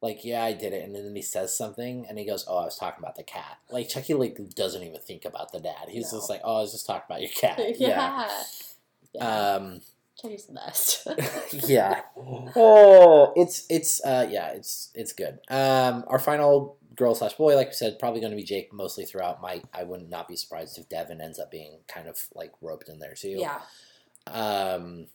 [0.00, 2.64] like, "Yeah, I did it," and then he says something, and he goes, "Oh, I
[2.64, 5.88] was talking about the cat." Like Chucky like doesn't even think about the dad.
[5.88, 6.18] He's No.
[6.18, 8.28] just like, "Oh, I was just talking about your cat." yeah.
[9.14, 9.54] yeah.
[9.54, 9.80] Um.
[10.20, 11.06] Chucky's the best.
[11.68, 12.00] yeah.
[12.56, 15.38] Oh, it's it's uh yeah, it's it's good.
[15.48, 19.04] Um, our final girl slash boy, like we said, probably going to be Jake mostly
[19.04, 19.40] throughout.
[19.40, 22.88] Might I would not be surprised if Devon ends up being kind of like roped
[22.88, 23.36] in there too.
[23.38, 23.60] yeah.
[24.26, 25.06] Um,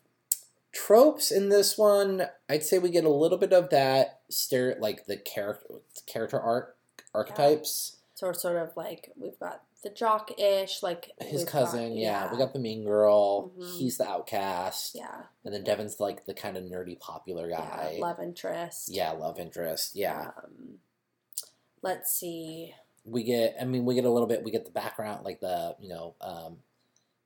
[0.74, 5.06] tropes in this one, I'd say we get a little bit of that stare like
[5.06, 5.66] the character
[6.06, 6.76] character arc
[7.14, 7.98] archetypes.
[8.16, 11.98] So we're sort of like we've got the jock ish, like His we've got- cousin,
[11.98, 12.32] yeah.
[12.32, 13.50] we got the mean girl.
[13.58, 13.78] Mhm.
[13.78, 17.96] He's the outcast, yeah, and then Devon's like the kind of nerdy popular guy.
[17.98, 18.90] yeah, love interest.
[18.90, 19.96] Yeah, love interest.
[19.96, 20.32] Yeah.
[20.44, 20.80] Um,
[21.82, 22.74] let's see.
[23.06, 25.76] we get i mean we get a little bit we get the background like the
[25.82, 26.56] you know um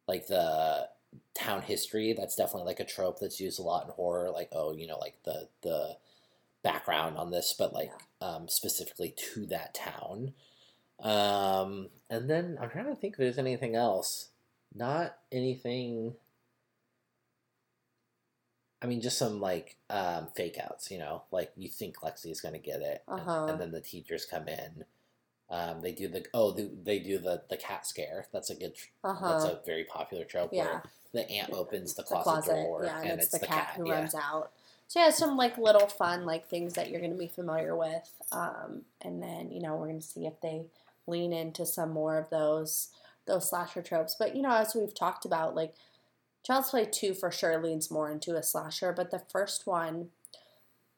[0.07, 0.89] like the
[1.34, 4.74] town history that's definitely like a trope that's used a lot in horror like oh
[4.74, 5.95] you know like the the
[6.63, 7.91] background on this but like
[8.22, 10.34] um specifically to that town
[11.01, 14.30] um and then i'm trying to think if there's anything else
[14.76, 16.13] not anything
[18.80, 22.41] I mean, just some like um, fake outs, you know, like you think Lexi is
[22.41, 23.45] going to get it, and- Uh-huh.
[23.47, 24.86] and, then the teachers come in.
[25.49, 28.28] Um, they do the oh they, they do the the cat scare.
[28.32, 28.76] That's a good.
[28.76, 30.82] tr- Uh That's a very popular trope Yeah.
[31.18, 33.93] The aunt opens the The closet, closet, door yeah, and, it's, the, cat, who yeah.
[33.95, 34.51] runs out.
[34.88, 38.09] So yeah, some like little fun like things that you're going to be familiar with,
[38.32, 40.65] um, and then you know we're going to see if they
[41.07, 42.89] lean into some more of those
[43.26, 44.15] those slasher tropes.
[44.18, 45.74] But you know, as we've talked about, like
[46.45, 50.09] Child's Play two for sure leans more into a slasher, but the first one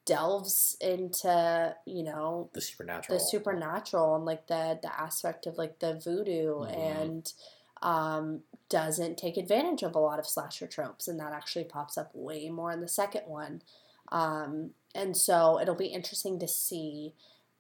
[0.06, 3.18] delves into you know the supernatural.
[3.18, 6.78] the supernatural and like the the aspect of like the voodoo Mhm.
[7.02, 7.34] and
[7.82, 12.12] um doesn't take advantage of a lot of slasher tropes and that actually pops up
[12.14, 13.62] way more in the second one
[14.12, 17.14] Um, and so it'll be interesting to see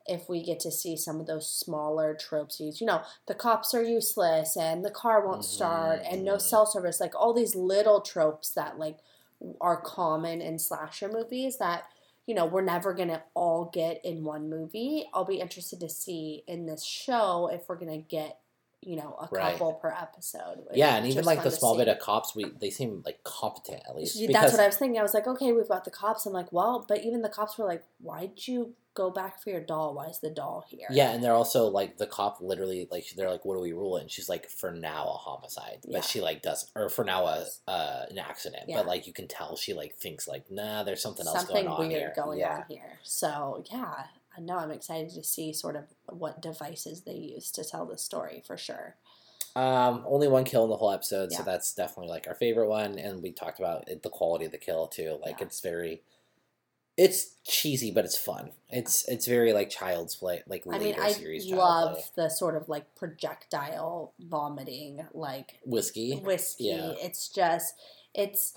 [0.07, 2.81] if we get to see some of those smaller tropes used.
[2.81, 6.41] You know, the cops are useless and the car won't start and no Mhm.
[6.41, 8.97] cell service, like all these little tropes that like
[9.61, 11.83] are common in slasher movies that
[12.25, 15.07] you know we're never gonna all get in one movie.
[15.13, 18.39] I'll be interested to see in this show if we're gonna get
[18.81, 19.51] you know a Right.
[19.51, 20.65] couple per episode.
[20.73, 21.79] Yeah, and even like the small see.
[21.79, 24.19] bit of cops, we they seem like competent at least.
[24.19, 24.99] Because, That's what I was thinking.
[24.99, 26.25] I was like, okay, we've got the cops.
[26.25, 29.61] I'm like, well, but even the cops were like, why'd you go back for your
[29.61, 29.93] doll?
[29.93, 30.87] Why is the doll here?
[30.89, 33.97] Yeah, and they're also like the cop literally like they're like, "What do we rule?"
[33.97, 34.01] it?
[34.01, 35.99] And she's like, "For now, a homicide," Yeah.
[35.99, 38.63] but she like does or for now a uh, an accident.
[38.67, 38.77] Yeah.
[38.77, 41.67] But like you can tell she like thinks like, "Nah, there's something else something going
[41.67, 42.55] on weird here." going yeah.
[42.57, 42.99] on here.
[43.03, 44.05] So yeah,
[44.37, 47.97] I know I'm excited to see sort of what devices they use to tell the
[47.97, 48.95] story for sure.
[49.55, 52.99] Um, only one kill in the whole episode, so that's definitely like our favorite one.
[52.99, 55.19] And we talked about it, the quality of the kill too.
[55.21, 55.47] Like Yeah.
[55.47, 56.03] it's very,
[56.95, 58.51] it's cheesy, but it's fun.
[58.69, 62.03] It's it's very like child's play, like I mean, I series love play.
[62.25, 66.17] the sort of like projectile vomiting, like whiskey.
[66.17, 66.65] whiskey.
[66.65, 66.93] Yeah.
[67.01, 67.73] It's just
[68.13, 68.53] it's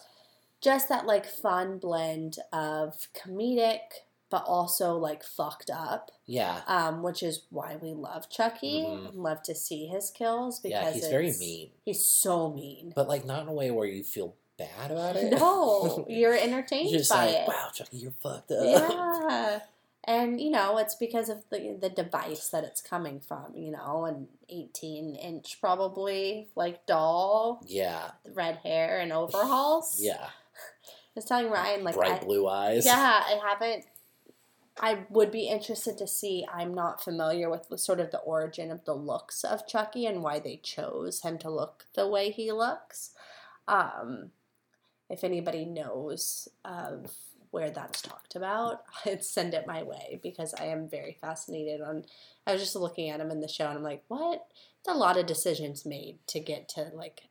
[0.61, 3.79] just that like fun blend of comedic
[4.33, 6.11] but also like fucked up.
[6.27, 8.83] Yeah, Um, which is why we love Chucky.
[8.83, 9.11] Mhm.
[9.15, 12.93] Love to see his kills because yeah, he's very mean, He's so mean.
[12.97, 15.33] but like not in a way where you feel bad about it.
[15.39, 17.49] No, you're entertained You're just by like, it.
[17.49, 18.65] wow, Chucky, you're fucked up.
[18.67, 19.61] Yeah.
[20.05, 24.05] And you know, it's because of the the device that it's coming from, you know,
[24.07, 29.99] an 18 inch probably like doll, yeah, red hair and overalls.
[30.01, 30.27] yeah.
[31.15, 32.85] I was telling Ryan like Bright I, blue eyes.
[32.85, 33.85] Yeah, I haven't
[34.81, 36.47] I would be interested to see.
[36.53, 40.23] I'm not familiar with the sort of the origin of the looks of Chucky and
[40.23, 43.11] why they chose him to look the way he looks.
[43.69, 44.31] Um,
[45.11, 47.13] if anybody knows of
[47.51, 52.05] where that's talked about, I'd send it my way because I am very fascinated on.
[52.47, 54.47] I was just looking at him in the show and I'm like, what?
[54.81, 57.29] It's a lot of decisions made to get to like.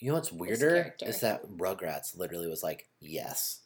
[0.00, 3.60] You know what's weirder is that Rugrats literally was like, yes,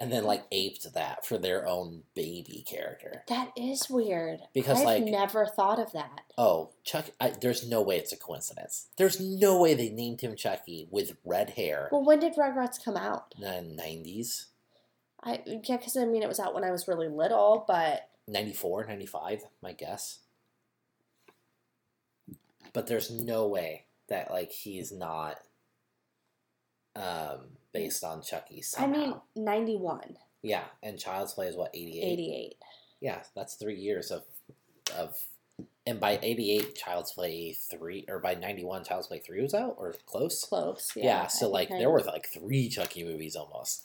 [0.00, 3.24] and then like aped that for their own baby character.
[3.28, 4.40] that is weird.
[4.54, 6.20] Because, I've like- never thought of that.
[6.38, 7.06] Oh, Chuck!
[7.20, 8.86] I, there's no way it's a coincidence.
[8.96, 12.96] There's no way they named him Chucky with red hair Well, when did Rugrats come
[12.96, 13.34] out?
[13.38, 14.46] the nineties,
[15.22, 18.86] I yeah, because I mean it was out when I was really little, but 94,
[18.86, 20.20] 95, my guess.
[22.72, 25.36] But there's no way that like he's not
[27.00, 27.40] um
[27.72, 28.86] based on Chucky somehow.
[28.86, 32.04] I mean ninety one, yeah, and Child's Play is what eighty eight.
[32.04, 32.56] eighty eight.
[33.00, 34.24] Yeah, that's three years of
[34.96, 35.16] of,
[35.86, 39.54] and by eighty eight, Child's Play three, or by ninety one, Child's Play three was
[39.54, 40.42] out or close.
[40.44, 40.92] Close.
[40.96, 41.04] Yeah.
[41.04, 43.84] Yeah, I so like think I- there were like three Chucky movies almost.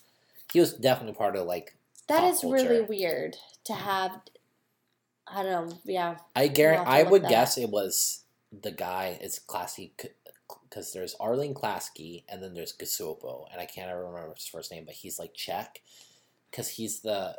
[0.51, 1.75] He was definitely part of like
[2.07, 4.19] That is really weird to have.
[5.27, 5.77] I don't know.
[5.85, 6.17] Yeah.
[6.35, 9.17] I guarantee I would guess it was the guy.
[9.21, 9.91] It's Klasky
[10.69, 14.71] because there's Arlene Klasky and then there's Csupo, and I can't ever remember his first
[14.71, 15.81] name, but he's like Czech
[16.49, 17.35] because he's the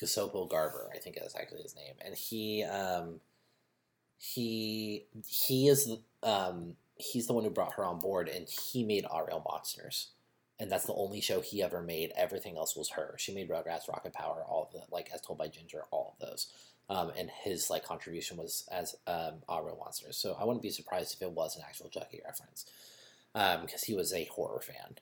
[0.00, 0.86] Csupo Gábor.
[0.94, 3.20] I think that's actually his name, and he um
[4.18, 5.90] he he is
[6.22, 10.10] um he's the one who brought her on board, and he made Ariel Monsters.
[10.60, 12.12] And that's the only show he ever made.
[12.16, 13.16] Everything else was her.
[13.18, 16.28] She made Rugrats, Rocket Power, all of the like as told by Ginger, all of
[16.28, 16.52] those
[16.94, 20.16] um, and his like contribution was as um, Ariel Monsters.
[20.16, 22.66] So I wouldn't be surprised if it was an actual Chucky reference,
[23.32, 24.98] because he was a horror fan.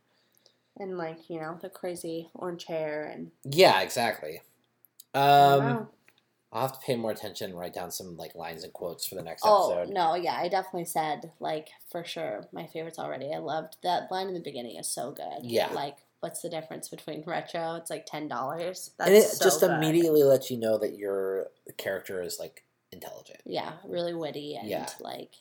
[0.79, 3.31] And like you know the crazy orange hair and.
[3.45, 4.41] Yeah, exactly.
[5.15, 5.89] Um.
[6.53, 9.23] I'll have to pay more attention, write down some like lines and quotes for the
[9.23, 9.95] next Oh episode.
[9.95, 10.17] no!
[10.17, 13.33] Yeah, I definitely said like for sure my favorites already.
[13.33, 15.45] I loved that line in the beginning is so good.
[15.45, 15.73] Yeah.
[15.73, 17.75] Like, what's the difference between retro?
[17.77, 18.91] It's like ten dollars.
[18.99, 23.41] and it just immediately lets you know that your character is like intelligent.
[23.45, 24.89] yeah, really witty and Yeah.
[25.01, 25.35] like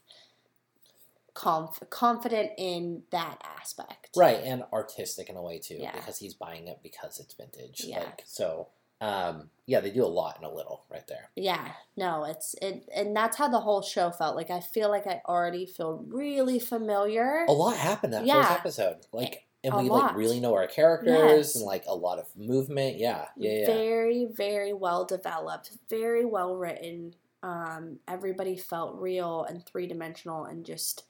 [1.34, 4.10] conf- confident in that aspect.
[4.16, 5.92] Right, and artistic in a way too, Yeah.
[5.92, 7.84] because he's buying it because it's vintage.
[7.86, 8.00] Yeah.
[8.00, 8.68] Like so,
[9.02, 11.30] um, yeah, they do a lot in a little right there.
[11.36, 14.36] Yeah, no, it's it, and that's how the whole show felt.
[14.36, 17.46] Like I feel like I already feel really familiar.
[17.48, 18.44] a lot happened that Yeah.
[18.46, 18.98] first episode.
[19.14, 20.04] Like, and A we lot.
[20.08, 21.56] like really know our characters Yes.
[21.56, 22.98] and like a lot of movement.
[22.98, 23.66] Yeah, yeah, yeah.
[23.66, 27.16] Very, very well developed, very well written.
[27.44, 31.04] Um, everybody felt real and three dimensional, and just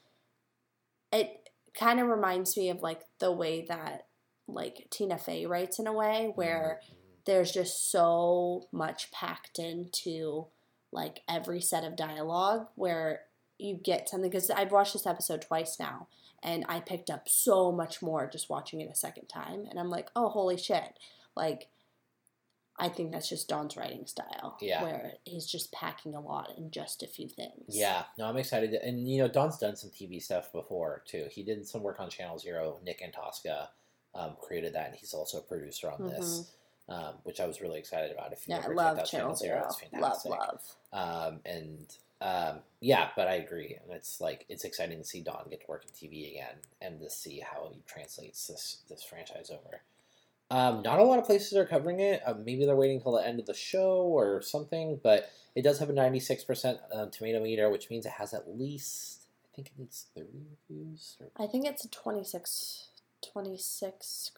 [1.12, 4.08] it kind of reminds me of like the way that
[4.48, 6.96] like Tina Fey writes in a way where Mhm.
[7.26, 10.48] there's just so much packed into
[10.92, 13.26] like every set of dialogue where
[13.60, 16.08] you get something because I've watched this episode twice now
[16.44, 19.90] and I picked up so much more just watching it a second time and I'm
[19.90, 20.98] like, "Oh, holy shit."
[21.36, 21.68] Like
[22.80, 24.58] I think that's just Don's writing style.
[24.62, 24.82] Yeah.
[24.84, 27.66] Where he's just packing a lot in just a few things.
[27.68, 28.72] Yeah, no, I'm excited.
[28.72, 31.26] To, and you know, Don's done some TV stuff before too.
[31.30, 32.78] He did some work on Channel Zero.
[32.86, 33.68] Nick Antosca
[34.16, 36.52] um, created that, and he's also a producer on this,
[36.88, 38.32] um, which I was really excited about.
[38.32, 38.62] If you Mm-hmm.
[38.62, 39.66] Yeah, I ever love checked out Channel Zero.
[39.66, 40.32] it's Love, fantastic.
[40.32, 40.62] love.
[40.94, 41.86] Um, and
[42.22, 45.68] um, yeah, but I agree, and it's like it's exciting to see Don get to
[45.68, 49.82] work in TV again, and to see how he translates this this franchise over.
[50.52, 52.22] Um, not a lot of places are covering it.
[52.26, 55.80] Uh, maybe they're waiting till the end of the show or something, but it does
[55.80, 59.56] have a ninety six percent um, tomato meter, which means it has at least I
[59.56, 61.18] think it needs thirty reviews.
[61.22, 62.88] Or, I think it's a 26,
[63.32, 64.32] 26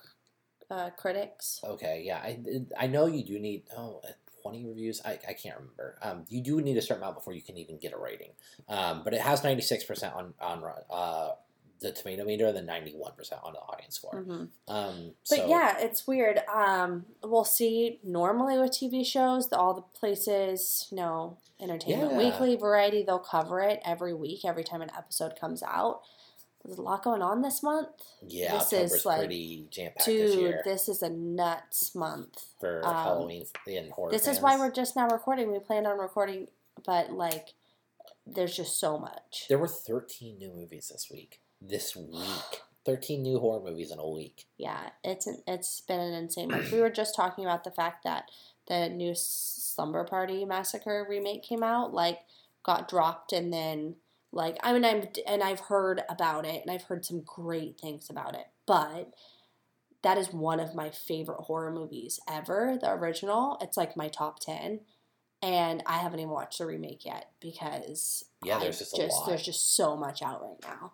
[0.69, 1.61] uh, critics.
[1.63, 2.39] okay, yeah, I
[2.77, 4.01] I know you do need oh.
[4.41, 7.33] Uh, 20 reviews I, I can't remember um, you do need a certain amount before
[7.33, 8.31] you can even get a rating
[8.67, 11.29] um, but it has 96% on on uh,
[11.81, 14.49] the tomato meter and then 91% on the audience score Mhm.
[14.67, 16.39] um, But so, yeah, it's weird.
[16.53, 22.17] Um, we'll see normally with TV shows, the, all the places, you know, Entertainment Yeah.
[22.19, 26.01] Weekly, Variety, they'll cover it every week, every time an episode comes out.
[26.65, 27.87] There's a lot going on this month.
[28.27, 32.45] yeah this October's is, like, pretty jam-packed this Dude, year this is a nuts month.
[32.59, 35.51] for um, Halloween and horror This is why we're just now recording.
[35.51, 36.47] We planned on recording,
[36.85, 37.49] but like,
[38.25, 39.45] there's just so much.
[39.49, 44.07] there were 13 new movies this week this week 13 new horror movies in a
[44.09, 46.71] week Yeah, it's an, it's been an insane month.
[46.71, 48.25] We were just talking about the fact that
[48.67, 52.19] the new Slumber Party Massacre remake came out, like
[52.63, 53.95] got dropped, and then
[54.31, 58.09] like I mean I'm and I've heard about it, and I've heard some great things
[58.09, 59.13] about it, but
[60.03, 62.77] that is one of my favorite horror movies ever.
[62.79, 64.81] The original, it's like my top ten.
[65.43, 69.27] And I haven't even watched the remake yet because Yeah, there's just a lot.
[69.27, 70.91] there's just so much out right now.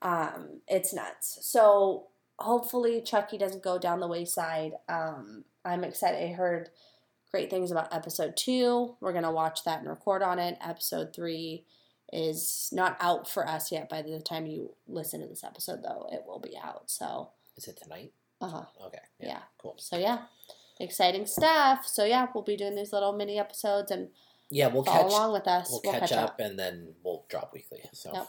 [0.00, 1.38] Um, it's nuts.
[1.42, 2.06] So
[2.38, 4.72] hopefully Chucky doesn't go down the wayside.
[4.88, 6.22] Um, I'm excited.
[6.22, 6.70] I heard
[7.32, 8.96] great things about episode two.
[9.00, 10.56] We're gonna watch that and record on it.
[10.64, 11.64] Episode three
[12.12, 13.88] is not out for us yet.
[13.88, 16.90] By the time you listen to this episode, though, it will be out.
[16.90, 18.64] So, is it tonight uh huh.
[18.86, 19.40] okay Yeah.
[19.58, 20.18] cool So yeah,
[20.78, 21.86] exciting stuff.
[21.86, 24.08] So yeah, we'll be doing these little mini episodes and
[24.50, 25.68] yeah we'll follow catch along with us.
[25.70, 27.80] we'll, catch, up, and then we'll drop weekly.
[27.92, 28.28] So Yep.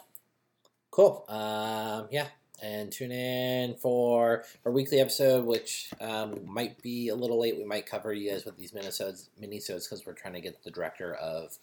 [0.91, 1.25] cool.
[1.29, 2.27] Um, yeah,
[2.61, 7.57] and tune in for our weekly episode, which um, might be a little late.
[7.57, 10.71] We might cover you guys with these minisodes, minisodes, because we're trying to get the
[10.71, 11.57] director of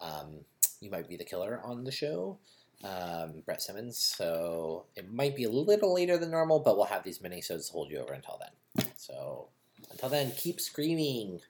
[0.00, 0.40] um,
[0.80, 2.38] "You Might Be the Killer" on the show.
[2.82, 7.04] Um, Brett Simmons, so it might be a little later than normal, but we'll have
[7.04, 8.86] these minisodes to hold you over until then.
[8.96, 9.48] So
[9.90, 11.40] until then, keep screaming.